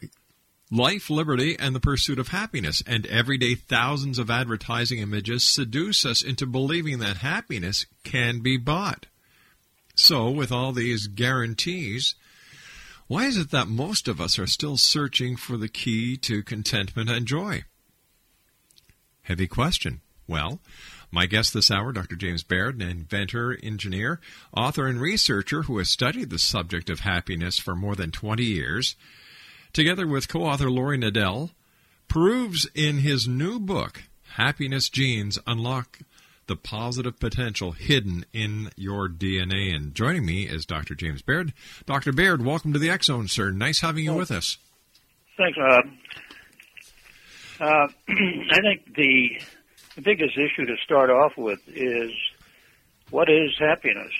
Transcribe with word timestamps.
life, 0.70 1.08
liberty, 1.08 1.56
and 1.58 1.74
the 1.74 1.80
pursuit 1.80 2.18
of 2.18 2.28
happiness. 2.28 2.82
And 2.86 3.06
every 3.06 3.38
day, 3.38 3.54
thousands 3.54 4.18
of 4.18 4.30
advertising 4.30 4.98
images 4.98 5.44
seduce 5.44 6.04
us 6.04 6.22
into 6.22 6.46
believing 6.46 6.98
that 6.98 7.18
happiness 7.18 7.86
can 8.02 8.40
be 8.40 8.56
bought. 8.56 9.06
So, 9.94 10.28
with 10.30 10.50
all 10.50 10.72
these 10.72 11.06
guarantees, 11.06 12.16
why 13.06 13.26
is 13.26 13.36
it 13.36 13.50
that 13.50 13.68
most 13.68 14.08
of 14.08 14.20
us 14.20 14.38
are 14.38 14.46
still 14.46 14.76
searching 14.76 15.36
for 15.36 15.56
the 15.56 15.68
key 15.68 16.16
to 16.18 16.42
contentment 16.42 17.10
and 17.10 17.26
joy? 17.26 17.64
Heavy 19.22 19.46
question. 19.46 20.00
Well, 20.26 20.60
my 21.14 21.26
guest 21.26 21.54
this 21.54 21.70
hour, 21.70 21.92
Dr. 21.92 22.16
James 22.16 22.42
Baird, 22.42 22.82
an 22.82 22.88
inventor, 22.88 23.56
engineer, 23.62 24.20
author, 24.54 24.86
and 24.86 25.00
researcher 25.00 25.62
who 25.62 25.78
has 25.78 25.88
studied 25.88 26.28
the 26.28 26.38
subject 26.38 26.90
of 26.90 27.00
happiness 27.00 27.58
for 27.58 27.76
more 27.76 27.94
than 27.94 28.10
20 28.10 28.42
years, 28.42 28.96
together 29.72 30.06
with 30.06 30.28
co 30.28 30.42
author 30.42 30.68
Laurie 30.68 30.98
Nadel, 30.98 31.50
proves 32.08 32.68
in 32.74 32.98
his 32.98 33.28
new 33.28 33.60
book, 33.60 34.02
Happiness 34.34 34.88
Genes 34.88 35.38
Unlock 35.46 36.00
the 36.46 36.56
Positive 36.56 37.18
Potential 37.18 37.72
Hidden 37.72 38.26
in 38.32 38.70
Your 38.76 39.08
DNA. 39.08 39.74
And 39.74 39.94
joining 39.94 40.26
me 40.26 40.44
is 40.44 40.66
Dr. 40.66 40.94
James 40.94 41.22
Baird. 41.22 41.52
Dr. 41.86 42.12
Baird, 42.12 42.44
welcome 42.44 42.72
to 42.72 42.78
the 42.78 42.96
Zone, 43.02 43.28
sir. 43.28 43.50
Nice 43.50 43.80
having 43.80 44.04
you 44.04 44.14
with 44.14 44.30
us. 44.30 44.58
Thanks, 45.36 45.56
Rob. 45.58 45.84
Uh, 47.60 47.86
I 48.08 48.60
think 48.60 48.94
the, 48.94 49.40
the 49.96 50.02
biggest 50.02 50.36
issue 50.36 50.66
to 50.66 50.76
start 50.84 51.10
off 51.10 51.32
with 51.36 51.60
is 51.68 52.10
what 53.10 53.28
is 53.28 53.50
happiness? 53.58 54.12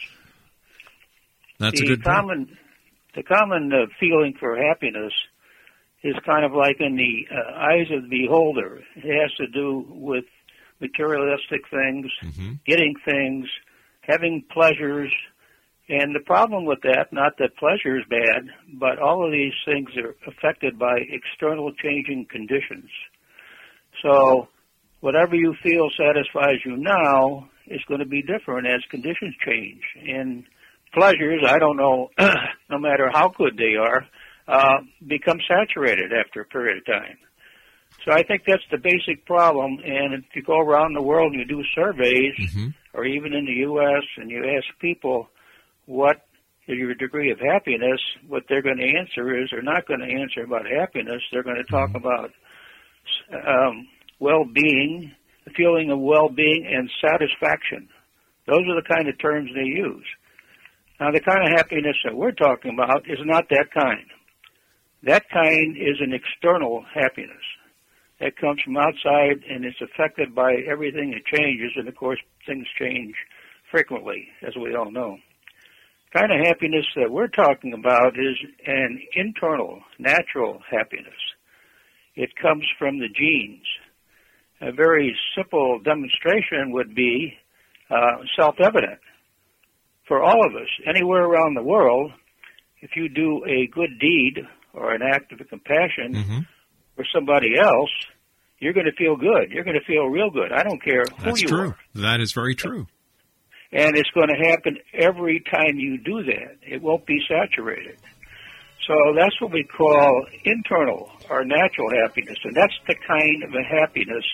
That's 1.58 1.80
the 1.80 1.86
a 1.86 1.88
good 1.96 2.04
common, 2.04 2.46
point. 2.46 2.58
The 3.14 3.22
common 3.22 3.72
uh, 3.72 3.86
feeling 4.00 4.34
for 4.38 4.56
happiness 4.56 5.12
is 6.02 6.14
kind 6.26 6.44
of 6.44 6.52
like 6.52 6.76
in 6.80 6.96
the 6.96 7.26
uh, 7.34 7.54
eyes 7.56 7.86
of 7.90 8.02
the 8.02 8.08
beholder. 8.08 8.82
It 8.96 9.20
has 9.22 9.32
to 9.36 9.46
do 9.46 9.84
with 9.88 10.24
materialistic 10.80 11.62
things, 11.70 12.06
Mm-hmm. 12.22 12.52
getting 12.66 12.94
things, 13.04 13.46
having 14.02 14.44
pleasures. 14.52 15.12
And 15.88 16.14
the 16.14 16.20
problem 16.20 16.64
with 16.64 16.80
that, 16.82 17.12
not 17.12 17.38
that 17.38 17.56
pleasure 17.56 17.98
is 17.98 18.04
bad, 18.08 18.48
but 18.72 18.98
all 18.98 19.24
of 19.24 19.32
these 19.32 19.52
things 19.64 19.90
are 19.96 20.14
affected 20.26 20.78
by 20.78 20.98
external 21.10 21.72
changing 21.72 22.26
conditions. 22.30 22.90
So 24.02 24.48
whatever 25.04 25.36
you 25.36 25.54
feel 25.62 25.90
satisfies 25.98 26.64
you 26.64 26.78
now 26.78 27.46
is 27.66 27.82
going 27.88 28.00
to 28.00 28.06
be 28.06 28.22
different 28.22 28.66
as 28.66 28.80
conditions 28.90 29.34
change. 29.46 29.82
And 30.08 30.44
pleasures, 30.94 31.42
I 31.46 31.58
don't 31.58 31.76
know, 31.76 32.08
no 32.70 32.78
matter 32.78 33.10
how 33.12 33.28
good 33.28 33.58
they 33.58 33.74
are, 33.76 34.06
uh, 34.48 34.78
become 35.06 35.40
saturated 35.46 36.10
after 36.10 36.40
a 36.40 36.46
period 36.46 36.78
of 36.78 36.86
time. 36.86 37.18
So 38.06 38.12
I 38.12 38.22
think 38.22 38.44
that's 38.46 38.62
the 38.70 38.78
basic 38.78 39.26
problem. 39.26 39.78
And 39.84 40.14
if 40.14 40.24
you 40.34 40.42
go 40.42 40.58
around 40.58 40.94
the 40.94 41.02
world 41.02 41.32
and 41.32 41.40
you 41.40 41.46
do 41.46 41.62
surveys, 41.74 42.34
Mm-hmm. 42.38 42.68
or 42.94 43.04
even 43.04 43.34
in 43.34 43.44
the 43.44 43.58
U.S., 43.68 44.04
and 44.16 44.30
you 44.30 44.42
ask 44.56 44.66
people 44.80 45.28
what 45.84 46.16
is 46.66 46.78
your 46.78 46.94
degree 46.94 47.30
of 47.30 47.38
happiness, 47.40 48.00
what 48.26 48.44
they're 48.48 48.62
going 48.62 48.78
to 48.78 48.98
answer 48.98 49.38
is 49.38 49.50
they're 49.50 49.60
not 49.60 49.86
going 49.86 50.00
to 50.00 50.06
answer 50.06 50.44
about 50.44 50.64
happiness. 50.66 51.20
They're 51.30 51.42
going 51.42 51.62
to 51.62 51.70
talk 51.70 51.90
about 51.94 52.30
um, 53.32 53.86
well-being, 54.20 55.12
the 55.44 55.50
feeling 55.56 55.90
of 55.90 55.98
well-being, 55.98 56.66
and 56.70 56.90
satisfaction. 57.00 57.88
Those 58.46 58.66
are 58.68 58.80
the 58.80 58.88
kind 58.88 59.08
of 59.08 59.18
terms 59.18 59.50
they 59.54 59.64
use. 59.64 60.06
Now, 61.00 61.10
the 61.10 61.20
kind 61.20 61.42
of 61.42 61.56
happiness 61.56 61.96
that 62.04 62.14
we're 62.14 62.32
talking 62.32 62.72
about 62.74 63.08
is 63.08 63.18
not 63.24 63.48
that 63.50 63.68
kind. 63.74 64.06
That 65.02 65.28
kind 65.30 65.76
is 65.76 66.00
an 66.00 66.14
external 66.14 66.84
happiness 66.94 67.42
that 68.20 68.36
comes 68.36 68.60
from 68.62 68.76
outside 68.76 69.42
and 69.50 69.64
it's 69.64 69.80
affected 69.80 70.34
by 70.34 70.54
everything 70.70 71.10
that 71.10 71.26
changes, 71.26 71.72
and 71.76 71.88
of 71.88 71.96
course, 71.96 72.20
things 72.46 72.66
change 72.78 73.14
frequently, 73.70 74.28
as 74.46 74.54
we 74.56 74.74
all 74.74 74.90
know. 74.90 75.18
The 76.12 76.20
kind 76.20 76.32
of 76.32 76.46
happiness 76.46 76.86
that 76.96 77.10
we're 77.10 77.28
talking 77.28 77.74
about 77.74 78.14
is 78.18 78.38
an 78.66 79.02
internal, 79.14 79.80
natural 79.98 80.60
happiness. 80.70 81.12
It 82.14 82.30
comes 82.40 82.64
from 82.78 83.00
the 83.00 83.08
genes. 83.08 83.66
A 84.60 84.72
very 84.72 85.16
simple 85.36 85.78
demonstration 85.80 86.72
would 86.72 86.94
be 86.94 87.34
uh, 87.90 88.18
self-evident 88.38 88.98
for 90.08 90.22
all 90.22 90.44
of 90.46 90.54
us, 90.54 90.68
anywhere 90.86 91.24
around 91.24 91.54
the 91.54 91.62
world. 91.62 92.12
If 92.80 92.90
you 92.96 93.08
do 93.08 93.44
a 93.46 93.66
good 93.66 93.98
deed 93.98 94.46
or 94.72 94.92
an 94.92 95.02
act 95.02 95.32
of 95.32 95.38
compassion 95.48 96.12
Mm-hmm. 96.14 96.38
for 96.96 97.04
somebody 97.14 97.58
else, 97.58 97.90
you're 98.58 98.72
going 98.72 98.86
to 98.86 98.92
feel 98.92 99.16
good. 99.16 99.50
You're 99.50 99.64
going 99.64 99.78
to 99.78 99.84
feel 99.84 100.06
real 100.06 100.30
good. 100.30 100.52
I 100.52 100.62
don't 100.62 100.82
care 100.82 101.02
who 101.04 101.14
you 101.16 101.22
are. 101.22 101.24
That's 101.24 101.42
you 101.42 101.48
true. 101.48 101.68
are. 101.70 101.76
That 101.94 102.20
is 102.20 102.32
very 102.32 102.54
true. 102.54 102.86
And 103.72 103.96
it's 103.96 104.10
going 104.10 104.28
to 104.28 104.48
happen 104.50 104.78
every 104.92 105.40
time 105.40 105.78
you 105.78 105.98
do 105.98 106.22
that. 106.24 106.58
It 106.62 106.80
won't 106.80 107.06
be 107.06 107.20
saturated. 107.28 107.98
So 108.86 109.14
that's 109.14 109.40
what 109.40 109.52
we 109.52 109.64
call 109.64 110.26
internal 110.44 111.10
or 111.30 111.44
natural 111.44 111.90
happiness. 111.90 112.38
And 112.44 112.54
that's 112.54 112.74
the 112.86 112.94
kind 112.94 113.42
of 113.42 113.54
a 113.54 113.62
happiness 113.62 114.24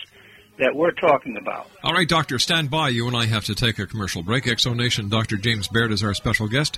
that 0.57 0.75
we're 0.75 0.91
talking 0.91 1.37
about. 1.37 1.69
All 1.83 1.93
right, 1.93 2.07
Doctor, 2.07 2.37
stand 2.37 2.69
by. 2.69 2.89
You 2.89 3.07
and 3.07 3.15
I 3.15 3.25
have 3.25 3.45
to 3.45 3.55
take 3.55 3.79
a 3.79 3.87
commercial 3.87 4.23
break. 4.23 4.45
Exonation, 4.45 5.09
Dr. 5.09 5.37
James 5.37 5.67
Baird 5.67 5.91
is 5.91 6.03
our 6.03 6.13
special 6.13 6.47
guest. 6.47 6.77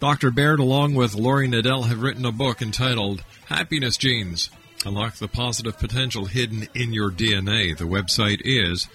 Dr. 0.00 0.30
Baird, 0.30 0.60
along 0.60 0.94
with 0.94 1.14
Laurie 1.14 1.48
Nadel, 1.48 1.86
have 1.86 2.02
written 2.02 2.24
a 2.24 2.32
book 2.32 2.62
entitled 2.62 3.22
Happiness 3.46 3.96
Genes 3.96 4.50
Unlock 4.84 5.16
the 5.16 5.28
Positive 5.28 5.78
Potential 5.78 6.24
Hidden 6.24 6.66
in 6.74 6.92
Your 6.92 7.10
DNA. 7.10 7.76
The 7.76 7.84
website 7.84 8.40
is 8.44 8.88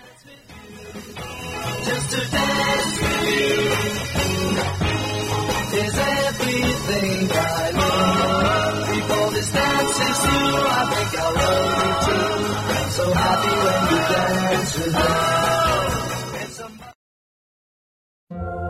So 12.90 13.12
happy 13.12 13.48
when 13.48 13.82
you 13.90 13.98
dance 14.08 14.78
with 14.78 14.94
me. 14.94 15.17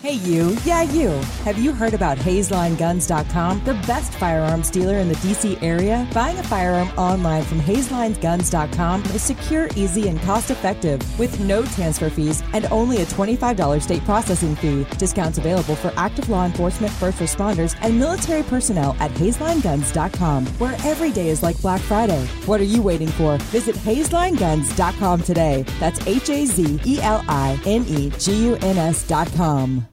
Hey, 0.00 0.16
you. 0.16 0.54
Yeah, 0.62 0.82
you. 0.82 1.08
Have 1.44 1.58
you 1.58 1.72
heard 1.72 1.94
about 1.94 2.18
HazelIneGuns.com, 2.18 3.64
the 3.64 3.72
best 3.86 4.12
firearms 4.12 4.70
dealer 4.70 4.98
in 4.98 5.08
the 5.08 5.14
DC 5.16 5.60
area? 5.62 6.06
Buying 6.12 6.36
a 6.38 6.42
firearm 6.42 6.88
online 6.98 7.42
from 7.44 7.60
HazelIneGuns.com 7.60 9.04
is 9.06 9.22
secure, 9.22 9.68
easy, 9.74 10.08
and 10.08 10.20
cost 10.20 10.50
effective 10.50 11.00
with 11.18 11.40
no 11.40 11.64
transfer 11.64 12.10
fees 12.10 12.42
and 12.52 12.66
only 12.66 13.00
a 13.00 13.06
$25 13.06 13.82
state 13.82 14.04
processing 14.04 14.54
fee. 14.54 14.84
Discounts 14.98 15.38
available 15.38 15.74
for 15.74 15.90
active 15.96 16.28
law 16.28 16.44
enforcement, 16.44 16.92
first 16.92 17.18
responders, 17.18 17.74
and 17.80 17.98
military 17.98 18.42
personnel 18.42 18.94
at 19.00 19.10
HazelIneGuns.com, 19.12 20.46
where 20.58 20.76
every 20.84 21.10
day 21.10 21.30
is 21.30 21.42
like 21.42 21.60
Black 21.62 21.80
Friday. 21.80 22.26
What 22.44 22.60
are 22.60 22.64
you 22.64 22.82
waiting 22.82 23.08
for? 23.08 23.38
Visit 23.38 23.74
HazelIneGuns.com 23.76 25.22
today. 25.22 25.62
That's 25.80 26.06
H 26.06 26.28
A 26.28 26.44
Z 26.44 26.80
E 26.84 27.00
L 27.00 27.24
I 27.28 27.58
N 27.64 27.86
E 27.88 28.10
G 28.10 28.48
U 28.48 28.56
N 28.56 28.76
S.com. 28.76 29.85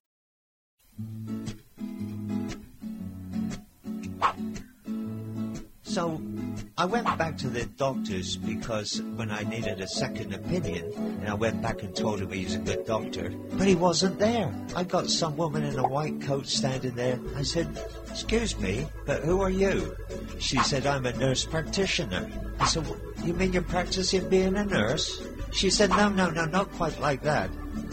So 5.93 6.19
I 6.75 6.85
went 6.85 7.05
back 7.19 7.37
to 7.37 7.49
the 7.49 7.65
doctors 7.65 8.35
because 8.35 8.99
when 9.13 9.29
I 9.29 9.43
needed 9.43 9.79
a 9.79 9.87
second 9.87 10.33
opinion, 10.33 10.91
and 10.95 11.29
I 11.29 11.35
went 11.35 11.61
back 11.61 11.83
and 11.83 11.95
told 11.95 12.19
him 12.19 12.31
he's 12.31 12.55
a 12.55 12.57
good 12.57 12.87
doctor, 12.87 13.29
but 13.51 13.67
he 13.67 13.75
wasn't 13.75 14.17
there. 14.17 14.51
I 14.75 14.85
got 14.85 15.11
some 15.11 15.37
woman 15.37 15.63
in 15.63 15.77
a 15.77 15.87
white 15.87 16.19
coat 16.19 16.47
standing 16.47 16.95
there. 16.95 17.19
I 17.35 17.43
said, 17.43 17.67
Excuse 18.09 18.57
me, 18.57 18.87
but 19.05 19.21
who 19.21 19.41
are 19.41 19.51
you? 19.51 19.95
She 20.39 20.57
said, 20.63 20.87
I'm 20.87 21.05
a 21.05 21.13
nurse 21.13 21.45
practitioner. 21.45 22.27
I 22.59 22.65
said, 22.65 22.87
You 23.23 23.35
mean 23.35 23.53
you're 23.53 23.61
practicing 23.61 24.27
being 24.29 24.55
a 24.55 24.65
nurse? 24.65 25.21
She 25.53 25.69
said, 25.69 25.89
No, 25.91 26.09
no, 26.09 26.29
no, 26.29 26.45
not 26.45 26.71
quite 26.73 26.99
like 26.99 27.21
that. 27.21 27.49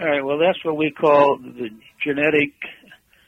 All 0.00 0.06
right. 0.06 0.24
Well, 0.24 0.38
that's 0.38 0.62
what 0.64 0.76
we 0.76 0.90
call 0.90 1.38
the 1.38 1.70
genetic 2.02 2.52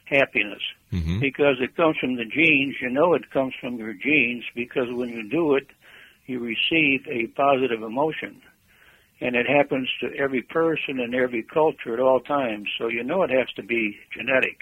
happiness 0.04 0.62
Mm-hmm. 0.92 1.18
because 1.18 1.56
it 1.60 1.76
comes 1.76 1.96
from 2.00 2.14
the 2.14 2.24
genes. 2.24 2.76
You 2.80 2.90
know 2.90 3.14
it 3.14 3.30
comes 3.32 3.54
from 3.60 3.76
your 3.76 3.92
genes 3.92 4.44
because 4.54 4.86
when 4.90 5.08
you 5.08 5.28
do 5.28 5.56
it, 5.56 5.66
you 6.26 6.38
receive 6.38 7.06
a 7.08 7.26
positive 7.36 7.82
emotion. 7.82 8.40
And 9.20 9.34
it 9.34 9.46
happens 9.48 9.88
to 10.00 10.14
every 10.16 10.42
person 10.42 11.00
and 11.00 11.14
every 11.14 11.42
culture 11.42 11.92
at 11.92 12.00
all 12.00 12.20
times. 12.20 12.68
So 12.78 12.88
you 12.88 13.02
know 13.02 13.24
it 13.24 13.30
has 13.30 13.48
to 13.56 13.62
be 13.62 13.96
genetic. 14.16 14.60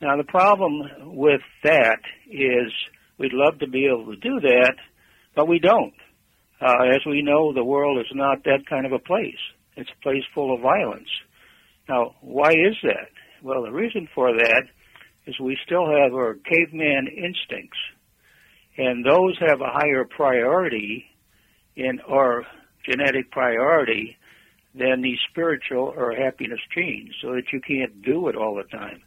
Now 0.00 0.16
the 0.16 0.24
problem 0.24 0.82
with 1.14 1.42
that 1.64 2.00
is 2.30 2.72
we'd 3.18 3.34
love 3.34 3.58
to 3.58 3.68
be 3.68 3.86
able 3.86 4.06
to 4.06 4.16
do 4.16 4.40
that, 4.40 4.74
but 5.34 5.46
we 5.46 5.58
don't. 5.58 5.94
Uh, 6.60 6.84
as 6.94 7.04
we 7.06 7.22
know, 7.22 7.52
the 7.52 7.64
world 7.64 7.98
is 7.98 8.10
not 8.14 8.44
that 8.44 8.66
kind 8.68 8.86
of 8.86 8.92
a 8.92 8.98
place. 8.98 9.34
It's 9.76 9.90
a 9.90 10.02
place 10.02 10.22
full 10.34 10.54
of 10.54 10.60
violence. 10.60 11.08
Now, 11.88 12.14
why 12.20 12.50
is 12.50 12.76
that? 12.82 13.10
Well, 13.42 13.62
the 13.62 13.72
reason 13.72 14.08
for 14.14 14.32
that 14.32 14.64
is 15.26 15.38
we 15.40 15.56
still 15.64 15.86
have 15.86 16.14
our 16.14 16.34
caveman 16.34 17.08
instincts, 17.08 17.78
and 18.76 19.04
those 19.04 19.36
have 19.40 19.60
a 19.60 19.70
higher 19.72 20.04
priority 20.04 21.04
in 21.76 22.00
our 22.08 22.44
genetic 22.84 23.30
priority 23.30 24.16
than 24.74 25.02
the 25.02 25.16
spiritual 25.30 25.92
or 25.96 26.14
happiness 26.14 26.60
genes, 26.74 27.14
so 27.20 27.32
that 27.32 27.52
you 27.52 27.60
can't 27.60 28.02
do 28.02 28.28
it 28.28 28.36
all 28.36 28.54
the 28.54 28.76
time. 28.76 29.02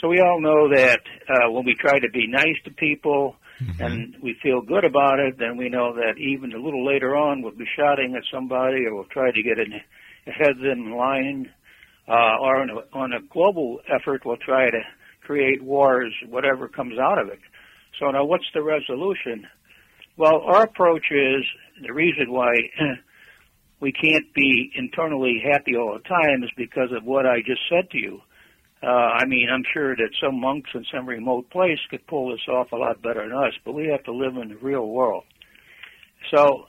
So 0.00 0.08
we 0.08 0.20
all 0.20 0.40
know 0.40 0.68
that 0.74 1.00
uh, 1.28 1.50
when 1.50 1.64
we 1.64 1.74
try 1.78 1.98
to 1.98 2.10
be 2.10 2.26
nice 2.26 2.56
to 2.64 2.70
people 2.72 3.36
and 3.78 4.16
we 4.22 4.34
feel 4.42 4.60
good 4.60 4.84
about 4.84 5.20
it, 5.20 5.38
then 5.38 5.56
we 5.56 5.68
know 5.68 5.94
that 5.94 6.18
even 6.18 6.52
a 6.52 6.58
little 6.58 6.84
later 6.84 7.14
on 7.14 7.42
we'll 7.42 7.52
be 7.52 7.68
shouting 7.76 8.14
at 8.16 8.22
somebody 8.32 8.86
or 8.86 8.94
we'll 8.94 9.04
try 9.04 9.30
to 9.30 9.42
get 9.42 9.58
in, 9.58 9.80
them 10.26 10.62
in 10.62 10.96
line, 10.96 11.50
uh, 12.08 12.38
or 12.40 12.56
on 12.60 12.70
a, 12.70 12.96
on 12.96 13.12
a 13.12 13.20
global 13.32 13.80
effort 13.88 14.22
we'll 14.24 14.36
try 14.36 14.70
to 14.70 14.80
create 15.22 15.62
wars, 15.62 16.12
whatever 16.28 16.68
comes 16.68 16.98
out 16.98 17.18
of 17.18 17.28
it. 17.28 17.38
So 17.98 18.10
now 18.10 18.24
what's 18.24 18.46
the 18.54 18.62
resolution? 18.62 19.46
Well, 20.16 20.42
our 20.42 20.64
approach 20.64 21.06
is 21.10 21.44
the 21.82 21.92
reason 21.92 22.32
why 22.32 22.52
we 23.80 23.92
can't 23.92 24.32
be 24.34 24.70
internally 24.74 25.42
happy 25.44 25.76
all 25.76 25.94
the 25.94 26.08
time 26.08 26.42
is 26.42 26.50
because 26.56 26.90
of 26.96 27.04
what 27.04 27.26
I 27.26 27.38
just 27.38 27.60
said 27.68 27.90
to 27.90 27.98
you. 27.98 28.20
Uh, 28.82 28.86
I 28.86 29.26
mean, 29.26 29.48
I'm 29.52 29.62
sure 29.72 29.94
that 29.94 30.10
some 30.20 30.40
monks 30.40 30.70
in 30.74 30.84
some 30.92 31.08
remote 31.08 31.48
place 31.50 31.78
could 31.88 32.04
pull 32.08 32.30
this 32.32 32.46
off 32.48 32.72
a 32.72 32.76
lot 32.76 33.00
better 33.00 33.22
than 33.22 33.36
us, 33.36 33.52
but 33.64 33.74
we 33.74 33.86
have 33.88 34.02
to 34.04 34.12
live 34.12 34.36
in 34.36 34.48
the 34.48 34.56
real 34.56 34.88
world. 34.88 35.24
So 36.34 36.66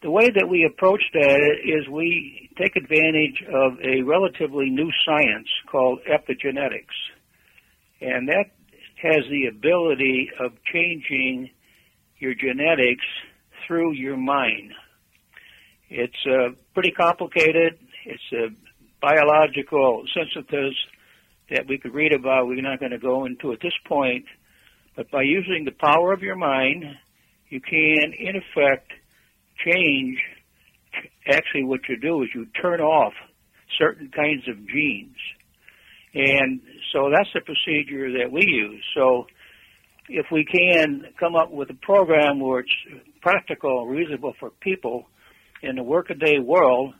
the 0.00 0.10
way 0.10 0.30
that 0.30 0.48
we 0.48 0.64
approach 0.64 1.02
that 1.12 1.56
is 1.64 1.88
we 1.88 2.50
take 2.56 2.76
advantage 2.76 3.42
of 3.52 3.80
a 3.82 4.02
relatively 4.02 4.70
new 4.70 4.90
science 5.04 5.48
called 5.70 6.00
epigenetics. 6.08 6.94
And 8.00 8.28
that 8.28 8.46
has 9.02 9.24
the 9.28 9.46
ability 9.46 10.30
of 10.38 10.52
changing 10.72 11.50
your 12.18 12.34
genetics 12.34 13.04
through 13.66 13.92
your 13.92 14.16
mind. 14.16 14.72
It's 15.88 16.26
uh, 16.26 16.54
pretty 16.74 16.90
complicated. 16.92 17.78
It's 18.04 18.32
a 18.32 18.48
biological 19.00 20.04
synthesis 20.14 20.74
that 21.50 21.66
we 21.66 21.78
could 21.78 21.94
read 21.94 22.12
about. 22.12 22.46
We're 22.46 22.60
not 22.60 22.78
going 22.78 22.92
to 22.92 22.98
go 22.98 23.24
into 23.24 23.52
at 23.52 23.60
this 23.60 23.72
point. 23.86 24.26
But 24.96 25.10
by 25.10 25.22
using 25.22 25.64
the 25.64 25.72
power 25.72 26.12
of 26.12 26.22
your 26.22 26.36
mind, 26.36 26.84
you 27.48 27.60
can, 27.60 28.12
in 28.18 28.36
effect, 28.36 28.92
change. 29.64 30.18
Actually, 31.26 31.64
what 31.64 31.80
you 31.88 31.96
do 31.96 32.22
is 32.22 32.28
you 32.34 32.46
turn 32.60 32.80
off 32.80 33.12
certain 33.78 34.10
kinds 34.14 34.48
of 34.48 34.56
genes. 34.66 35.16
And 36.14 36.60
so 36.92 37.10
that's 37.14 37.28
the 37.34 37.40
procedure 37.40 38.18
that 38.18 38.32
we 38.32 38.42
use. 38.46 38.82
So 38.94 39.26
if 40.08 40.26
we 40.32 40.44
can 40.44 41.04
come 41.20 41.36
up 41.36 41.50
with 41.50 41.70
a 41.70 41.74
program 41.74 42.40
where 42.40 42.60
it's 42.60 42.72
practical 43.20 43.86
reasonable 43.86 44.34
for 44.40 44.50
people 44.50 45.06
in 45.62 45.76
the 45.76 45.82
workaday 45.82 46.38
world 46.38 46.94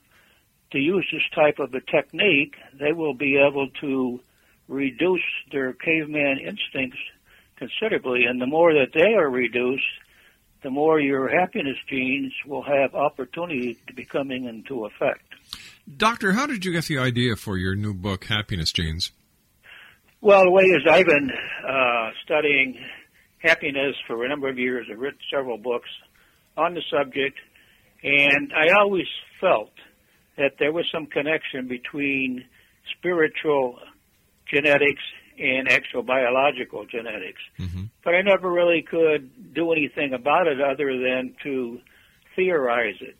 to 0.72 0.78
use 0.78 1.06
this 1.10 1.22
type 1.34 1.58
of 1.58 1.72
a 1.72 1.80
technique, 1.80 2.54
they 2.78 2.92
will 2.92 3.14
be 3.14 3.38
able 3.38 3.68
to 3.80 4.20
reduce 4.68 5.24
their 5.50 5.72
caveman 5.72 6.38
instincts 6.38 6.98
considerably. 7.56 8.24
And 8.28 8.40
the 8.40 8.46
more 8.46 8.74
that 8.74 8.92
they 8.92 9.14
are 9.14 9.30
reduced, 9.30 9.82
the 10.62 10.70
more 10.70 11.00
your 11.00 11.28
happiness 11.28 11.76
genes 11.88 12.32
will 12.46 12.62
have 12.62 12.94
opportunity 12.94 13.78
to 13.86 13.94
be 13.94 14.04
coming 14.04 14.44
into 14.46 14.84
effect. 14.86 15.22
Doctor, 15.96 16.32
how 16.32 16.46
did 16.46 16.64
you 16.64 16.72
get 16.72 16.84
the 16.84 16.98
idea 16.98 17.36
for 17.36 17.56
your 17.56 17.74
new 17.74 17.94
book, 17.94 18.24
Happiness 18.24 18.72
Genes? 18.72 19.12
Well, 20.20 20.42
the 20.44 20.50
way 20.50 20.64
is 20.64 20.82
I've 20.90 21.06
been 21.06 21.30
uh, 21.66 22.10
studying 22.24 22.76
happiness 23.38 23.94
for 24.06 24.24
a 24.24 24.28
number 24.28 24.48
of 24.48 24.58
years. 24.58 24.86
I've 24.90 24.98
written 24.98 25.20
several 25.32 25.58
books 25.58 25.88
on 26.56 26.74
the 26.74 26.82
subject, 26.90 27.38
and 28.02 28.52
I 28.52 28.72
always 28.80 29.06
felt 29.40 29.70
that 30.36 30.54
there 30.58 30.72
was 30.72 30.86
some 30.92 31.06
connection 31.06 31.68
between 31.68 32.44
spiritual 32.96 33.78
genetics 34.52 35.02
and 35.38 35.68
actual 35.68 36.02
biological 36.02 36.84
genetics. 36.86 37.40
Mm-hmm. 37.58 37.84
But 38.04 38.14
I 38.14 38.22
never 38.22 38.50
really 38.50 38.82
could 38.82 39.54
do 39.54 39.72
anything 39.72 40.12
about 40.12 40.46
it 40.46 40.60
other 40.60 40.98
than 40.98 41.34
to 41.44 41.80
theorize 42.34 42.96
it. 43.00 43.16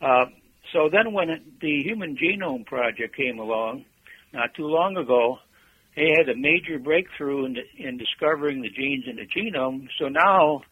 Uh, 0.00 0.26
so 0.72 0.88
then 0.90 1.12
when 1.12 1.28
the 1.60 1.82
Human 1.82 2.16
Genome 2.16 2.66
Project 2.66 3.16
came 3.16 3.38
along, 3.38 3.84
not 4.32 4.54
too 4.54 4.66
long 4.66 4.96
ago, 4.96 5.38
they 5.94 6.10
had 6.16 6.28
a 6.28 6.36
major 6.36 6.78
breakthrough 6.78 7.46
in, 7.46 7.56
in 7.78 7.96
discovering 7.96 8.60
the 8.60 8.68
genes 8.68 9.04
in 9.06 9.16
the 9.16 9.26
genome. 9.26 9.88
So 9.98 10.08
now 10.08 10.62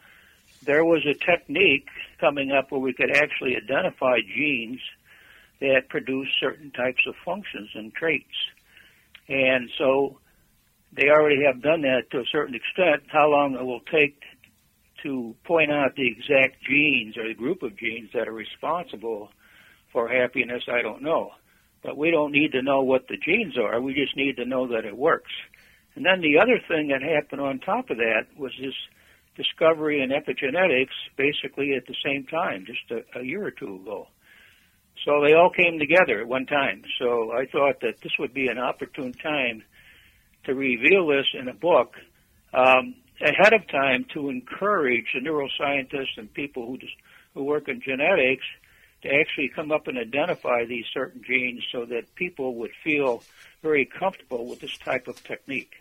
there 0.64 0.84
was 0.84 1.06
a 1.06 1.14
technique 1.14 1.88
coming 2.20 2.52
up 2.52 2.70
where 2.70 2.80
we 2.80 2.92
could 2.92 3.10
actually 3.10 3.56
identify 3.56 4.18
genes 4.36 4.80
that 5.60 5.88
produce 5.88 6.28
certain 6.38 6.70
types 6.72 7.00
of 7.06 7.14
functions 7.24 7.70
and 7.74 7.94
traits. 7.94 8.26
And 9.28 9.70
so 9.78 10.18
they 10.96 11.08
already 11.08 11.44
have 11.44 11.62
done 11.62 11.82
that 11.82 12.10
to 12.12 12.18
a 12.18 12.24
certain 12.30 12.54
extent. 12.54 13.02
How 13.08 13.28
long 13.28 13.54
it 13.54 13.64
will 13.64 13.80
take 13.80 14.20
to 15.02 15.34
point 15.44 15.70
out 15.70 15.96
the 15.96 16.08
exact 16.08 16.62
genes 16.64 17.16
or 17.16 17.28
the 17.28 17.34
group 17.34 17.62
of 17.62 17.76
genes 17.76 18.10
that 18.14 18.28
are 18.28 18.32
responsible 18.32 19.28
for 19.92 20.08
happiness, 20.08 20.64
I 20.68 20.82
don't 20.82 21.02
know. 21.02 21.30
But 21.82 21.96
we 21.96 22.10
don't 22.10 22.32
need 22.32 22.52
to 22.52 22.62
know 22.62 22.82
what 22.82 23.08
the 23.08 23.16
genes 23.16 23.58
are. 23.58 23.80
We 23.80 23.94
just 23.94 24.16
need 24.16 24.36
to 24.36 24.46
know 24.46 24.68
that 24.68 24.84
it 24.86 24.96
works. 24.96 25.30
And 25.94 26.04
then 26.04 26.20
the 26.20 26.38
other 26.38 26.58
thing 26.66 26.88
that 26.88 27.02
happened 27.02 27.40
on 27.40 27.58
top 27.60 27.90
of 27.90 27.98
that 27.98 28.26
was 28.36 28.52
this 28.60 28.74
discovery 29.36 30.02
in 30.02 30.10
epigenetics 30.10 30.94
basically 31.16 31.74
at 31.74 31.86
the 31.86 31.94
same 32.04 32.24
time, 32.24 32.66
just 32.66 32.90
a, 32.90 33.20
a 33.20 33.22
year 33.22 33.44
or 33.44 33.50
two 33.50 33.76
ago. 33.76 34.08
So 35.04 35.22
they 35.22 35.34
all 35.34 35.50
came 35.50 35.78
together 35.78 36.20
at 36.20 36.28
one 36.28 36.46
time. 36.46 36.82
So 36.98 37.32
I 37.32 37.46
thought 37.46 37.80
that 37.82 38.00
this 38.02 38.12
would 38.18 38.32
be 38.32 38.48
an 38.48 38.58
opportune 38.58 39.12
time 39.12 39.64
to 40.44 40.54
reveal 40.54 41.06
this 41.06 41.26
in 41.38 41.48
a 41.48 41.54
book 41.54 41.94
um, 42.52 42.94
ahead 43.20 43.52
of 43.52 43.66
time 43.68 44.06
to 44.14 44.28
encourage 44.28 45.06
the 45.14 45.20
neuroscientists 45.20 46.16
and 46.16 46.32
people 46.32 46.66
who 46.66 46.78
just, 46.78 46.94
who 47.34 47.44
work 47.44 47.68
in 47.68 47.80
genetics 47.80 48.44
to 49.02 49.08
actually 49.08 49.50
come 49.54 49.70
up 49.70 49.86
and 49.86 49.98
identify 49.98 50.64
these 50.64 50.84
certain 50.92 51.22
genes 51.26 51.62
so 51.70 51.84
that 51.84 52.14
people 52.14 52.54
would 52.56 52.70
feel 52.82 53.22
very 53.62 53.84
comfortable 53.84 54.46
with 54.46 54.60
this 54.60 54.76
type 54.78 55.08
of 55.08 55.22
technique. 55.24 55.72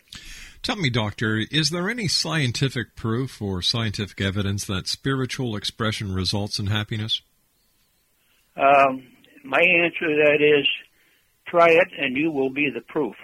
Tell 0.61 0.75
me, 0.75 0.89
Doctor, 0.89 1.41
is 1.51 1.69
there 1.69 1.89
any 1.89 2.07
scientific 2.07 2.95
proof 2.95 3.41
or 3.41 3.61
scientific 3.61 4.21
evidence 4.21 4.65
that 4.65 4.87
spiritual 4.87 5.55
expression 5.55 6.13
results 6.13 6.59
in 6.59 6.67
happiness? 6.67 7.21
Um, 8.55 9.03
my 9.43 9.61
answer 9.61 10.07
to 10.07 10.23
that 10.25 10.41
is 10.41 10.67
try 11.47 11.69
it 11.69 11.87
and 11.97 12.15
you 12.15 12.31
will 12.31 12.49
be 12.49 12.69
the 12.69 12.81
proof. 12.81 13.15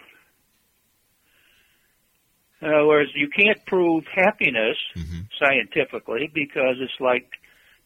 In 2.62 2.68
other 2.74 2.86
words, 2.88 3.12
you 3.16 3.30
can't 3.30 3.64
prove 3.66 4.06
happiness 4.14 4.78
Mm-hmm. 4.96 5.20
scientifically 5.40 6.30
because 6.34 6.76
it's 6.82 7.00
like 7.00 7.30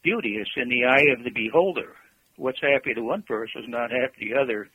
beauty. 0.03 0.37
It's 0.41 0.49
in 0.55 0.69
the 0.69 0.85
eye 0.85 1.13
of 1.15 1.23
the 1.23 1.29
beholder. 1.29 1.95
What's 2.37 2.59
happy 2.61 2.93
to 2.95 3.01
one 3.01 3.21
person 3.21 3.61
is 3.63 3.69
not 3.69 3.91
happy 3.91 4.25
to 4.29 4.33
the 4.33 4.41
other, 4.41 4.69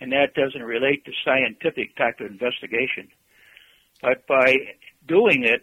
and 0.00 0.12
that 0.12 0.34
doesn't 0.34 0.62
relate 0.62 1.04
to 1.06 1.12
scientific 1.24 1.96
type 1.96 2.20
of 2.20 2.26
investigation. 2.26 3.08
But 4.02 4.26
by 4.26 4.54
doing 5.08 5.44
it, 5.44 5.62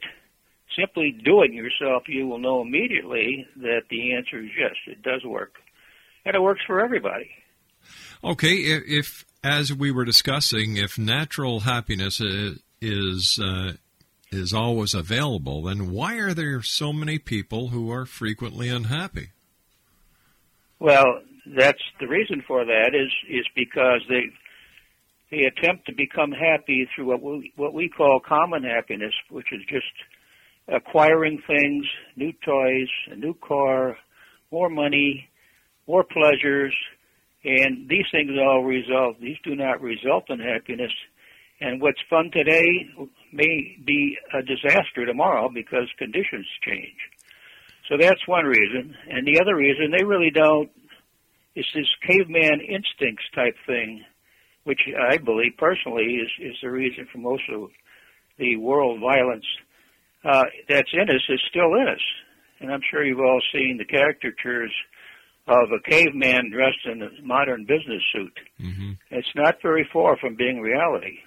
simply 0.78 1.12
doing 1.12 1.54
yourself, 1.54 2.04
you 2.08 2.28
will 2.28 2.40
know 2.40 2.62
immediately 2.62 3.46
that 3.58 3.84
the 3.92 4.14
answer 4.16 4.40
is 4.40 4.50
yes, 4.58 4.74
it 4.88 5.04
does 5.04 5.24
work. 5.24 5.56
And 6.26 6.36
it 6.36 6.42
works 6.42 6.62
for 6.66 6.84
everybody. 6.84 7.30
Okay, 8.24 8.54
if, 8.56 8.84
if 8.88 9.26
as 9.44 9.72
we 9.74 9.92
were 9.92 10.06
discussing, 10.06 10.78
if 10.78 10.98
natural 10.98 11.62
happiness 11.62 12.20
i- 12.20 12.56
is 12.82 13.40
uh, 13.42 13.74
is 14.32 14.54
always 14.54 14.94
available, 14.94 15.64
then 15.64 15.92
why 15.92 16.16
are 16.16 16.34
there 16.34 16.62
so 16.62 16.92
many 16.92 17.18
people 17.18 17.70
who 17.70 17.92
are 17.92 18.06
frequently 18.06 18.70
unhappy? 18.70 19.30
Well, 20.80 21.22
that's 21.56 21.82
the 22.00 22.08
reason 22.08 22.44
for 22.48 22.66
that 22.66 22.92
is 22.94 23.12
is 23.30 23.46
because 23.56 24.02
they 24.10 24.26
they 25.32 25.44
attempt 25.44 25.86
to 25.88 25.94
become 25.94 26.32
happy 26.32 26.88
through 26.94 27.06
what 27.06 27.22
we 27.22 27.54
what 27.56 27.74
we 27.74 27.90
call 27.90 28.20
common 28.20 28.64
happiness, 28.64 29.14
which 29.30 29.52
is 29.52 29.62
just 29.70 29.86
acquiring 30.68 31.42
things, 31.48 31.86
new 32.16 32.34
toys, 32.46 32.90
a 33.12 33.16
new 33.16 33.34
car, 33.36 33.98
more 34.52 34.70
money, 34.70 35.30
more 35.88 36.04
pleasures, 36.04 36.76
and 37.44 37.88
these 37.90 38.06
things 38.12 38.32
all 38.40 38.64
result. 38.64 39.20
These 39.22 39.38
do 39.44 39.56
not 39.56 39.82
result 39.82 40.30
in 40.30 40.40
happiness. 40.40 40.92
And 41.60 41.82
what's 41.82 42.02
fun 42.10 42.30
today 42.32 42.88
may 43.34 43.78
be 43.84 44.18
a 44.34 44.42
disaster 44.44 45.06
tomorrow 45.06 45.50
because 45.52 45.88
conditions 45.98 46.46
change. 46.64 46.98
So 47.90 47.96
that's 48.00 48.28
one 48.28 48.46
reason. 48.46 48.96
And 49.10 49.26
the 49.26 49.40
other 49.40 49.56
reason, 49.56 49.92
they 49.98 50.04
really 50.04 50.30
don't, 50.30 50.70
it's 51.56 51.68
this 51.74 51.88
caveman 52.08 52.62
instincts 52.62 53.24
type 53.34 53.56
thing, 53.66 54.04
which 54.66 54.82
I 55.10 55.18
believe 55.18 55.54
personally 55.58 56.04
is, 56.22 56.30
is 56.40 56.56
the 56.62 56.70
reason 56.70 57.08
for 57.12 57.18
most 57.18 57.44
of 57.52 57.70
the 58.38 58.58
world 58.58 59.00
violence 59.00 59.46
uh, 60.24 60.44
that's 60.70 60.92
in 60.94 61.10
us 61.10 61.24
is 61.30 61.42
still 61.50 61.74
in 61.76 61.88
us. 61.88 62.02
And 62.60 62.72
I'm 62.72 62.82
sure 62.90 63.06
you've 63.06 63.20
all 63.20 63.42
seen 63.52 63.78
the 63.78 63.86
caricatures 63.86 64.74
of 65.48 65.72
a 65.72 65.90
caveman 65.90 66.52
dressed 66.52 66.86
in 66.86 67.02
a 67.02 67.10
modern 67.24 67.66
business 67.66 68.04
suit. 68.14 68.38
Mm-hmm. 68.62 68.92
It's 69.12 69.34
not 69.36 69.62
very 69.62 69.88
far 69.92 70.18
from 70.18 70.36
being 70.36 70.60
reality. 70.60 71.20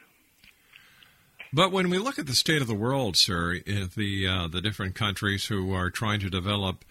But 1.53 1.73
when 1.73 1.91
we 1.91 1.99
look 1.99 2.19
at 2.19 2.27
the 2.27 2.35
state 2.35 2.63
of 2.63 2.69
the 2.69 2.75
world, 2.75 3.17
sir, 3.17 3.59
the 3.65 4.27
uh, 4.27 4.49
the 4.49 4.61
different 4.61 4.95
countries 4.95 5.47
who 5.47 5.75
are 5.75 5.91
trying 5.91 6.21
to 6.21 6.31
develop 6.31 6.85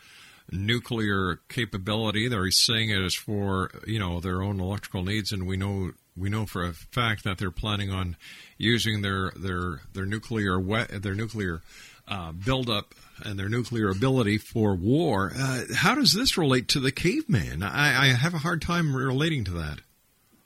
nuclear 0.52 1.40
capability, 1.48 2.28
they're 2.28 2.52
saying 2.52 2.90
it 2.90 3.02
is 3.02 3.16
for 3.16 3.72
you 3.88 4.00
know 4.00 4.20
their 4.20 4.42
own 4.42 4.60
electrical 4.60 5.04
needs, 5.04 5.32
and 5.32 5.48
we 5.48 5.56
know 5.56 5.92
we 6.18 6.30
know 6.30 6.46
for 6.46 6.66
a 6.66 6.74
fact 6.74 7.24
that 7.24 7.38
they're 7.38 7.52
planning 7.52 7.90
on 7.90 8.18
using 8.58 9.02
their 9.02 9.32
their 9.36 9.82
their 9.94 10.06
nuclear 10.06 10.60
their 10.88 11.16
nuclear 11.16 11.62
uh, 12.10 12.34
buildup 12.34 12.94
and 13.24 13.40
their 13.40 13.50
nuclear 13.50 13.90
ability 13.90 14.38
for 14.38 14.76
war. 14.76 15.32
Uh, 15.38 15.64
how 15.76 15.96
does 15.96 16.14
this 16.14 16.38
relate 16.38 16.68
to 16.70 16.80
the 16.80 16.92
caveman? 16.92 17.64
I, 17.64 18.04
I 18.04 18.08
have 18.08 18.34
a 18.34 18.40
hard 18.40 18.62
time 18.62 18.96
relating 18.96 19.44
to 19.46 19.52
that. 19.52 19.80